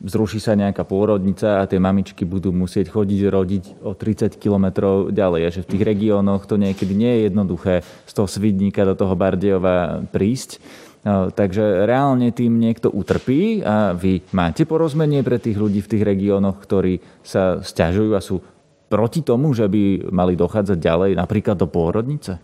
zruší 0.03 0.39
sa 0.39 0.55
nejaká 0.55 0.87
pôrodnica 0.87 1.63
a 1.63 1.67
tie 1.67 1.79
mamičky 1.83 2.23
budú 2.23 2.55
musieť 2.55 2.91
chodiť 2.91 3.21
rodiť 3.31 3.65
o 3.83 3.95
30 3.95 4.39
kilometrov 4.39 5.11
ďalej. 5.11 5.41
A 5.47 5.55
že 5.55 5.65
v 5.67 5.71
tých 5.75 5.87
regiónoch 5.87 6.47
to 6.47 6.55
niekedy 6.55 6.95
nie 6.95 7.11
je 7.19 7.21
jednoduché 7.31 7.75
z 8.07 8.13
toho 8.15 8.31
Svidníka 8.31 8.87
do 8.87 8.95
toho 8.95 9.15
Bardejova 9.19 10.07
prísť. 10.11 10.63
No, 11.07 11.31
takže 11.31 11.87
reálne 11.87 12.35
tým 12.35 12.59
niekto 12.59 12.91
utrpí 12.91 13.63
a 13.63 13.95
vy 13.95 14.19
máte 14.35 14.67
porozumenie 14.67 15.23
pre 15.23 15.39
tých 15.39 15.55
ľudí 15.55 15.79
v 15.79 15.91
tých 15.95 16.03
regiónoch, 16.03 16.59
ktorí 16.59 16.99
sa 17.23 17.63
stiažujú 17.63 18.19
a 18.19 18.21
sú 18.23 18.43
proti 18.89 19.21
tomu, 19.21 19.53
že 19.53 19.69
by 19.69 20.09
mali 20.09 20.35
dochádzať 20.35 20.79
ďalej 20.81 21.11
napríklad 21.15 21.57
do 21.61 21.69
pôrodnice? 21.69 22.41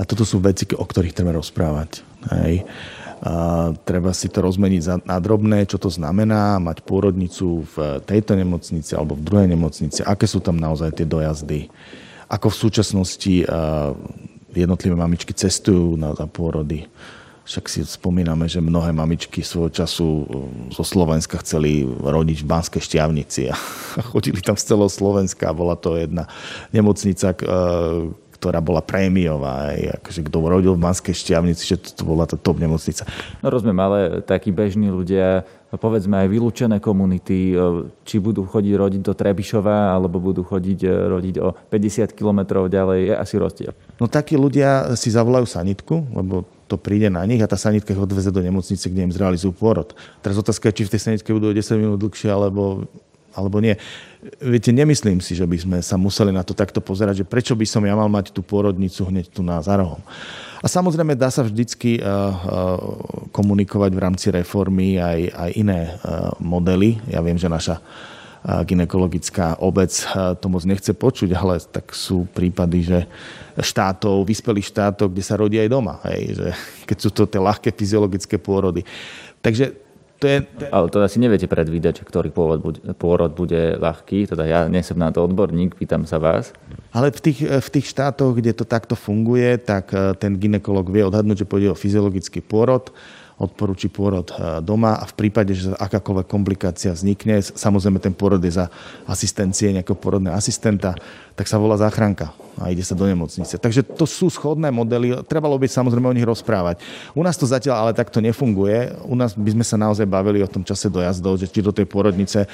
A 0.00 0.02
toto 0.08 0.24
sú 0.24 0.40
veci, 0.40 0.64
o 0.72 0.86
ktorých 0.86 1.12
treba 1.12 1.36
rozprávať. 1.36 2.00
Hej. 2.32 2.64
A 3.20 3.68
treba 3.84 4.16
si 4.16 4.32
to 4.32 4.40
rozmeniť 4.40 5.04
na 5.04 5.20
drobné, 5.20 5.68
čo 5.68 5.76
to 5.76 5.92
znamená 5.92 6.56
mať 6.56 6.80
pôrodnicu 6.88 7.68
v 7.68 8.00
tejto 8.08 8.32
nemocnici 8.32 8.96
alebo 8.96 9.12
v 9.12 9.26
druhej 9.28 9.48
nemocnici, 9.52 10.00
aké 10.00 10.24
sú 10.24 10.40
tam 10.40 10.56
naozaj 10.56 10.96
tie 10.96 11.04
dojazdy, 11.04 11.68
ako 12.32 12.48
v 12.48 12.60
súčasnosti 12.64 13.34
jednotlivé 14.56 14.96
mamičky 14.96 15.36
cestujú 15.36 16.00
na, 16.00 16.16
za 16.16 16.24
pôrody 16.24 16.88
však 17.44 17.64
si 17.66 17.80
spomíname, 17.82 18.46
že 18.46 18.62
mnohé 18.62 18.94
mamičky 18.94 19.42
svojho 19.42 19.72
času 19.72 20.06
um, 20.06 20.26
zo 20.70 20.84
Slovenska 20.86 21.40
chceli 21.40 21.84
rodiť 21.86 22.44
v 22.44 22.50
Banskej 22.50 22.82
šťavnici 22.82 23.50
a 23.50 23.56
chodili 24.12 24.38
tam 24.44 24.54
z 24.54 24.70
celého 24.70 24.90
Slovenska. 24.92 25.56
Bola 25.56 25.74
to 25.74 25.98
jedna 25.98 26.28
nemocnica, 26.70 27.34
ktorá 28.40 28.64
bola 28.64 28.80
prémiová. 28.80 29.76
Aj, 29.76 30.00
akože 30.00 30.24
kto 30.24 30.36
rodil 30.40 30.72
v 30.72 30.80
Banskej 30.80 31.12
šťavnici, 31.12 31.62
že 31.68 31.76
to, 31.76 31.88
to 31.92 32.02
bola 32.08 32.24
tá 32.24 32.40
top 32.40 32.56
nemocnica. 32.56 33.04
No 33.44 33.52
rozumiem, 33.52 33.76
ale 33.76 33.98
takí 34.24 34.48
bežní 34.48 34.88
ľudia, 34.88 35.44
povedzme 35.76 36.24
aj 36.24 36.28
vylúčené 36.32 36.80
komunity, 36.80 37.52
či 38.08 38.16
budú 38.16 38.48
chodiť 38.48 38.74
rodiť 38.80 39.00
do 39.04 39.12
Trebišova, 39.12 39.92
alebo 39.92 40.16
budú 40.16 40.40
chodiť 40.40 40.80
rodiť 40.88 41.34
o 41.44 41.52
50 41.68 42.16
kilometrov 42.16 42.72
ďalej, 42.72 43.12
je 43.12 43.14
asi 43.14 43.34
rozdiel. 43.36 43.72
No 44.00 44.08
takí 44.08 44.40
ľudia 44.40 44.96
si 44.96 45.12
zavolajú 45.12 45.44
sanitku, 45.44 46.08
lebo 46.16 46.48
to 46.70 46.78
príde 46.78 47.10
na 47.10 47.26
nich 47.26 47.42
a 47.42 47.50
tá 47.50 47.58
sanitka 47.58 47.90
ich 47.90 47.98
odveze 47.98 48.30
do 48.30 48.38
nemocnice, 48.38 48.86
kde 48.86 49.10
im 49.10 49.10
zrealizujú 49.10 49.50
pôrod. 49.50 49.90
Teraz 50.22 50.38
otázka 50.38 50.70
je, 50.70 50.78
či 50.78 50.86
v 50.86 50.92
tej 50.94 51.00
sanitke 51.02 51.34
budú 51.34 51.50
10 51.50 51.82
minút 51.82 51.98
dlhšie 51.98 52.30
alebo, 52.30 52.86
alebo 53.34 53.58
nie. 53.58 53.74
Viete, 54.38 54.70
nemyslím 54.70 55.18
si, 55.18 55.34
že 55.34 55.42
by 55.42 55.56
sme 55.58 55.78
sa 55.82 55.98
museli 55.98 56.30
na 56.30 56.46
to 56.46 56.54
takto 56.54 56.78
pozerať, 56.78 57.24
že 57.24 57.26
prečo 57.26 57.58
by 57.58 57.66
som 57.66 57.82
ja 57.82 57.98
mal 57.98 58.06
mať 58.06 58.30
tú 58.30 58.46
pôrodnicu 58.46 59.02
hneď 59.10 59.34
tu 59.34 59.42
na 59.42 59.58
Zarohom. 59.58 59.98
A 60.60 60.66
samozrejme 60.68 61.16
dá 61.16 61.32
sa 61.32 61.40
vždycky 61.40 61.98
uh, 61.98 62.04
uh, 62.04 62.32
komunikovať 63.32 63.90
v 63.96 64.02
rámci 64.02 64.26
reformy 64.28 65.00
aj, 65.00 65.20
aj 65.32 65.50
iné 65.56 65.80
uh, 65.88 66.36
modely. 66.36 67.00
Ja 67.08 67.24
viem, 67.24 67.40
že 67.40 67.48
naša 67.48 67.80
ginekologická 68.40 69.60
obec 69.60 69.92
to 70.40 70.46
moc 70.48 70.64
nechce 70.64 70.96
počuť, 70.96 71.30
ale 71.36 71.60
tak 71.60 71.92
sú 71.92 72.24
prípady, 72.24 72.78
že 72.80 72.98
štátov, 73.60 74.24
vyspelých 74.24 74.72
štátov, 74.72 75.12
kde 75.12 75.22
sa 75.24 75.36
rodí 75.36 75.60
aj 75.60 75.68
doma. 75.68 76.00
Hej, 76.08 76.40
že 76.40 76.48
keď 76.88 76.96
sú 76.98 77.10
to 77.12 77.28
tie 77.28 77.40
ľahké 77.40 77.68
fyziologické 77.76 78.40
pôrody. 78.40 78.84
Takže 79.44 79.76
to 80.20 80.28
je, 80.28 80.38
to 80.44 80.68
je... 80.68 80.68
Ale 80.68 80.86
to 80.92 81.00
asi 81.00 81.16
neviete 81.16 81.48
predvídať, 81.48 82.04
ktorý 82.04 82.28
pôrod 82.28 82.60
bude, 82.60 82.80
pôrod 83.00 83.32
bude 83.32 83.80
ľahký. 83.80 84.28
Teda 84.28 84.44
ja 84.44 84.68
nie 84.68 84.84
som 84.84 85.00
na 85.00 85.08
to 85.08 85.24
odborník, 85.24 85.80
pýtam 85.80 86.04
sa 86.04 86.20
vás. 86.20 86.52
Ale 86.92 87.08
v 87.08 87.20
tých, 87.24 87.40
v 87.40 87.68
tých 87.72 87.88
štátoch, 87.88 88.36
kde 88.36 88.52
to 88.52 88.68
takto 88.68 88.92
funguje, 89.00 89.56
tak 89.56 89.96
eh, 89.96 90.12
ten 90.20 90.36
ginekolog 90.36 90.84
vie 90.92 91.08
odhadnúť, 91.08 91.44
že 91.44 91.48
pôjde 91.48 91.72
o 91.72 91.76
fyziologický 91.76 92.44
pôrod 92.44 92.92
odporúči 93.40 93.88
pôrod 93.88 94.28
e, 94.28 94.60
doma 94.60 95.00
a 95.00 95.08
v 95.08 95.16
prípade, 95.16 95.56
že 95.56 95.72
akákoľvek 95.72 96.28
komplikácia 96.28 96.92
vznikne, 96.92 97.40
samozrejme 97.40 97.96
ten 97.96 98.12
pôrod 98.12 98.38
je 98.44 98.52
za 98.52 98.68
asistencie 99.08 99.72
nejakého 99.72 99.96
pôrodného 99.96 100.36
asistenta, 100.36 100.92
tak 101.32 101.48
sa 101.48 101.56
volá 101.56 101.80
záchranka 101.80 102.36
a 102.60 102.68
ide 102.68 102.84
sa 102.84 102.92
do 102.92 103.08
nemocnice. 103.08 103.56
Takže 103.56 103.80
to 103.96 104.04
sú 104.04 104.28
schodné 104.28 104.68
modely, 104.68 105.24
trebalo 105.24 105.56
by 105.56 105.64
samozrejme 105.64 106.12
o 106.12 106.16
nich 106.16 106.28
rozprávať. 106.28 106.84
U 107.16 107.24
nás 107.24 107.40
to 107.40 107.48
zatiaľ 107.48 107.88
ale 107.88 107.96
takto 107.96 108.20
nefunguje. 108.20 108.92
U 109.08 109.16
nás 109.16 109.32
by 109.32 109.56
sme 109.56 109.64
sa 109.64 109.80
naozaj 109.80 110.04
bavili 110.04 110.44
o 110.44 110.52
tom 110.52 110.60
čase 110.60 110.92
dojazdov, 110.92 111.40
že 111.40 111.48
či 111.48 111.64
do 111.64 111.72
tej 111.72 111.88
pôrodnice 111.88 112.44
e, 112.44 112.48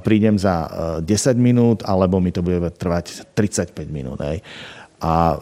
prídem 0.00 0.40
za 0.40 0.72
10 1.04 1.04
e, 1.04 1.36
minút, 1.36 1.84
alebo 1.84 2.16
mi 2.16 2.32
to 2.32 2.40
bude 2.40 2.64
trvať 2.80 3.28
35 3.36 3.76
minút. 3.92 4.24
Hej. 4.24 4.40
A 5.04 5.36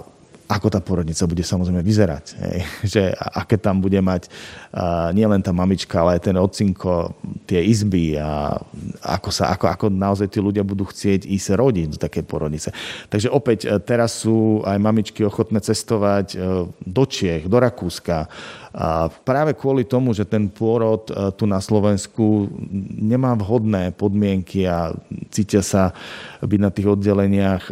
ako 0.49 0.67
tá 0.69 0.81
porodnica 0.83 1.29
bude 1.29 1.45
samozrejme 1.45 1.83
vyzerať. 1.83 2.25
Hej. 2.39 2.59
Že 2.93 3.03
aké 3.17 3.57
tam 3.59 3.83
bude 3.83 3.99
mať 3.99 4.29
uh, 4.29 5.11
nielen 5.15 5.41
tá 5.41 5.51
mamička, 5.51 6.03
ale 6.03 6.19
aj 6.19 6.23
ten 6.29 6.37
ocinko, 6.39 7.15
tie 7.47 7.63
izby 7.63 8.17
a 8.17 8.59
ako, 9.03 9.31
sa, 9.31 9.55
ako, 9.55 9.67
ako 9.69 9.87
naozaj 9.91 10.29
tí 10.31 10.39
ľudia 10.39 10.63
budú 10.63 10.87
chcieť 10.89 11.27
ísť 11.27 11.49
rodiť 11.55 11.87
do 11.97 11.99
takej 11.99 12.25
porodnice. 12.27 12.69
Takže 13.11 13.29
opäť 13.29 13.67
e, 13.67 13.77
teraz 13.83 14.25
sú 14.25 14.63
aj 14.65 14.79
mamičky 14.79 15.27
ochotné 15.27 15.59
cestovať 15.61 16.27
e, 16.33 16.37
do 16.69 17.05
Čiech, 17.05 17.47
do 17.47 17.59
Rakúska, 17.59 18.31
a 18.73 19.13
práve 19.13 19.53
kvôli 19.53 19.85
tomu, 19.85 20.17
že 20.17 20.25
ten 20.25 20.49
pôrod 20.49 21.05
e, 21.13 21.29
tu 21.37 21.45
na 21.45 21.61
Slovensku 21.61 22.49
nemá 22.97 23.37
vhodné 23.37 23.93
podmienky 23.93 24.65
a 24.65 24.97
cítia 25.29 25.61
sa 25.61 25.93
byť 26.41 26.61
na 26.61 26.71
tých 26.73 26.89
oddeleniach 26.89 27.65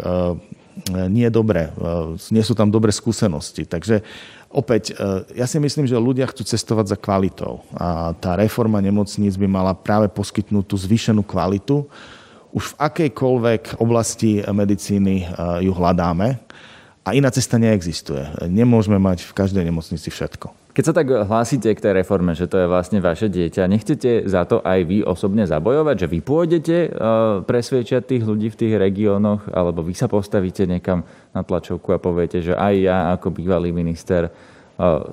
nie 1.09 1.26
je 1.26 1.33
dobré. 1.33 1.68
E, 1.68 2.16
nie 2.35 2.44
sú 2.44 2.54
tam 2.54 2.70
dobré 2.70 2.92
skúsenosti. 2.92 3.64
Takže 3.66 4.02
opäť, 4.52 4.94
e, 4.94 5.38
ja 5.40 5.46
si 5.48 5.59
myslím, 5.59 5.87
že 5.88 5.96
ľudia 5.98 6.28
chcú 6.28 6.44
cestovať 6.44 6.94
za 6.94 6.96
kvalitou. 6.98 7.64
A 7.74 8.12
tá 8.18 8.37
reforma 8.37 8.78
nemocníc 8.78 9.35
by 9.35 9.48
mala 9.48 9.72
práve 9.72 10.11
poskytnúť 10.11 10.64
tú 10.66 10.76
zvýšenú 10.78 11.24
kvalitu. 11.24 11.87
Už 12.50 12.74
v 12.74 12.78
akejkoľvek 12.78 13.78
oblasti 13.80 14.44
medicíny 14.44 15.24
e, 15.24 15.26
ju 15.64 15.72
hľadáme 15.74 16.37
a 17.00 17.09
iná 17.16 17.33
cesta 17.33 17.56
neexistuje. 17.56 18.22
Nemôžeme 18.46 19.00
mať 19.00 19.24
v 19.24 19.33
každej 19.33 19.64
nemocnici 19.64 20.12
všetko. 20.12 20.60
Keď 20.70 20.85
sa 20.87 20.94
tak 20.94 21.11
hlásite 21.11 21.66
k 21.66 21.83
tej 21.83 21.92
reforme, 21.98 22.30
že 22.30 22.46
to 22.46 22.62
je 22.62 22.70
vlastne 22.70 23.02
vaše 23.02 23.26
dieťa, 23.26 23.66
nechcete 23.66 24.22
za 24.30 24.46
to 24.46 24.62
aj 24.62 24.87
vy 24.87 25.02
osobne 25.02 25.42
zabojovať, 25.42 26.06
že 26.06 26.06
vy 26.06 26.18
pôjdete 26.22 26.76
uh, 26.87 26.90
presviečať 27.42 28.06
tých 28.06 28.22
ľudí 28.22 28.54
v 28.54 28.59
tých 28.59 28.74
regiónoch, 28.78 29.50
alebo 29.50 29.83
vy 29.83 29.98
sa 29.98 30.06
postavíte 30.06 30.70
niekam 30.70 31.02
na 31.35 31.42
tlačovku 31.42 31.90
a 31.90 31.98
poviete, 31.98 32.38
že 32.38 32.54
aj 32.54 32.74
ja 32.78 32.98
ako 33.18 33.35
bývalý 33.35 33.74
minister 33.74 34.30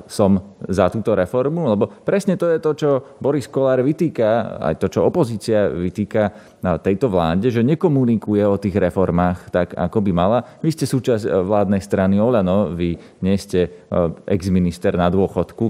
som 0.07 0.55
za 0.63 0.87
túto 0.87 1.11
reformu, 1.11 1.67
lebo 1.67 1.91
presne 2.07 2.39
to 2.39 2.47
je 2.47 2.63
to, 2.63 2.71
čo 2.71 2.89
Boris 3.19 3.51
Kolár 3.51 3.83
vytýka, 3.83 4.63
aj 4.63 4.79
to, 4.79 4.87
čo 4.87 5.03
opozícia 5.03 5.67
vytýka 5.67 6.31
tejto 6.79 7.11
vláde, 7.11 7.51
že 7.51 7.67
nekomunikuje 7.67 8.47
o 8.47 8.55
tých 8.55 8.79
reformách 8.79 9.51
tak, 9.51 9.75
ako 9.75 9.99
by 9.99 10.11
mala. 10.15 10.39
Vy 10.63 10.71
ste 10.71 10.87
súčasť 10.87 11.27
vládnej 11.43 11.83
strany 11.83 12.15
Olano, 12.15 12.71
vy 12.71 12.95
nie 13.19 13.35
ste 13.35 13.87
ex-minister 14.23 14.95
na 14.95 15.11
dôchodku, 15.11 15.67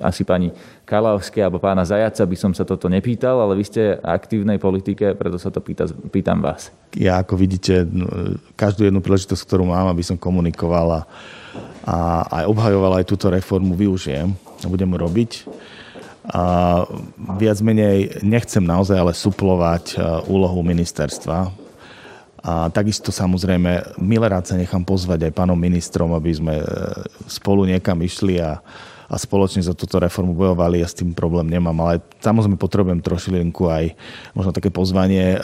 asi 0.00 0.24
pani 0.24 0.48
Kalavské 0.88 1.44
alebo 1.44 1.60
pána 1.60 1.84
Zajaca 1.84 2.24
by 2.24 2.36
som 2.40 2.52
sa 2.56 2.64
toto 2.64 2.88
nepýtal, 2.88 3.44
ale 3.44 3.60
vy 3.60 3.64
ste 3.68 3.82
aktívnej 4.00 4.56
politike, 4.56 5.12
preto 5.12 5.36
sa 5.36 5.52
to 5.52 5.60
pýta, 5.60 5.84
pýtam 6.08 6.40
vás. 6.40 6.72
Ja, 6.96 7.20
ako 7.20 7.36
vidíte, 7.36 7.84
každú 8.56 8.88
jednu 8.88 9.04
príležitosť, 9.04 9.44
ktorú 9.44 9.68
mám, 9.68 9.92
aby 9.92 10.00
som 10.00 10.16
komunikoval 10.16 11.04
a 11.88 12.28
aj 12.28 12.44
obhajoval 12.52 13.00
aj 13.00 13.08
túto 13.08 13.32
reformu, 13.32 13.72
využijem 13.72 14.36
a 14.36 14.66
budem 14.68 14.92
robiť. 14.92 15.48
A 16.28 16.84
viac 17.40 17.56
menej 17.64 18.20
nechcem 18.20 18.60
naozaj 18.60 19.00
ale 19.00 19.16
suplovať 19.16 19.96
e, 19.96 20.04
úlohu 20.28 20.60
ministerstva. 20.60 21.48
A 22.44 22.68
takisto 22.68 23.08
samozrejme, 23.08 23.96
milerád 23.96 24.44
sa 24.44 24.60
nechám 24.60 24.84
pozvať 24.84 25.32
aj 25.32 25.32
pánom 25.32 25.56
ministrom, 25.56 26.12
aby 26.12 26.28
sme 26.28 26.60
e, 26.60 26.66
spolu 27.24 27.64
niekam 27.64 27.96
išli 28.04 28.36
a, 28.44 28.60
a 29.08 29.16
spoločne 29.16 29.64
za 29.64 29.72
túto 29.72 29.96
reformu 29.96 30.36
bojovali. 30.36 30.84
Ja 30.84 30.88
s 30.88 30.94
tým 30.94 31.16
problém 31.16 31.48
nemám, 31.48 31.74
ale 31.80 32.04
samozrejme 32.20 32.60
potrebujem 32.60 33.00
trošilinku 33.00 33.64
aj 33.66 33.96
možno 34.36 34.52
také 34.52 34.68
pozvanie 34.68 35.34
e, 35.34 35.38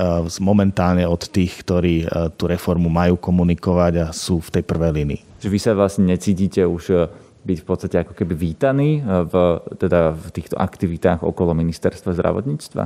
momentálne 0.44 1.09
od 1.09 1.24
tých, 1.24 1.64
ktorí 1.64 2.05
tú 2.37 2.44
reformu 2.44 2.92
majú 2.92 3.16
komunikovať 3.16 3.92
a 4.05 4.07
sú 4.12 4.38
v 4.44 4.61
tej 4.61 4.64
prvej 4.68 4.92
línii 5.00 5.35
že 5.44 5.53
vy 5.53 5.61
sa 5.61 5.77
vlastne 5.77 6.09
necítite 6.09 6.64
už 6.64 6.85
e, 6.88 6.96
byť 7.44 7.59
v 7.61 7.66
podstate 7.68 8.00
ako 8.00 8.16
keby 8.16 8.33
vítaný 8.33 9.05
e, 9.05 9.29
v, 9.29 9.61
teda 9.77 10.16
v 10.16 10.27
týchto 10.33 10.57
aktivitách 10.57 11.20
okolo 11.20 11.53
ministerstva 11.53 12.16
zdravotníctva? 12.16 12.85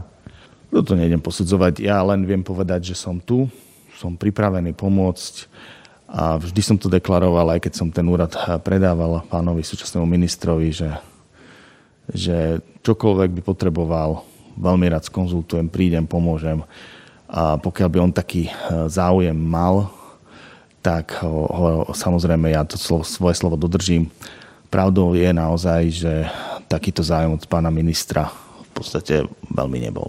No 0.75 0.83
nejdem 0.83 1.23
posudzovať. 1.23 1.79
Ja 1.79 2.03
len 2.03 2.27
viem 2.27 2.43
povedať, 2.43 2.91
že 2.93 2.99
som 2.99 3.23
tu, 3.23 3.47
som 3.95 4.19
pripravený 4.19 4.75
pomôcť 4.75 5.47
a 6.09 6.41
vždy 6.41 6.61
som 6.65 6.81
to 6.81 6.89
deklaroval, 6.89 7.53
aj 7.53 7.69
keď 7.69 7.73
som 7.77 7.93
ten 7.93 8.09
úrad 8.09 8.33
predával 8.65 9.29
pánovi 9.29 9.61
súčasnému 9.61 10.09
ministrovi, 10.09 10.73
že, 10.73 10.91
že 12.09 12.65
čokoľvek 12.81 13.37
by 13.37 13.43
potreboval, 13.45 14.25
veľmi 14.57 14.89
rád 14.89 15.05
skonzultujem, 15.05 15.69
prídem, 15.69 16.09
pomôžem. 16.09 16.65
A 17.29 17.61
pokiaľ 17.61 17.89
by 17.93 17.99
on 18.01 18.13
taký 18.17 18.49
e, 18.49 18.53
záujem 18.89 19.37
mal, 19.37 19.93
tak 20.81 21.21
ho, 21.21 21.45
ho, 21.45 21.69
samozrejme 21.93 22.57
ja 22.57 22.65
to 22.65 22.81
slovo, 22.81 23.05
svoje 23.05 23.37
slovo 23.37 23.61
dodržím. 23.61 24.09
Pravdou 24.73 25.13
je 25.13 25.29
naozaj, 25.29 25.83
že 25.93 26.13
takýto 26.73 27.05
zájem 27.05 27.37
od 27.37 27.45
pána 27.45 27.69
ministra 27.69 28.33
v 28.65 28.71
podstate 28.73 29.29
veľmi 29.53 29.79
nebol. 29.85 30.09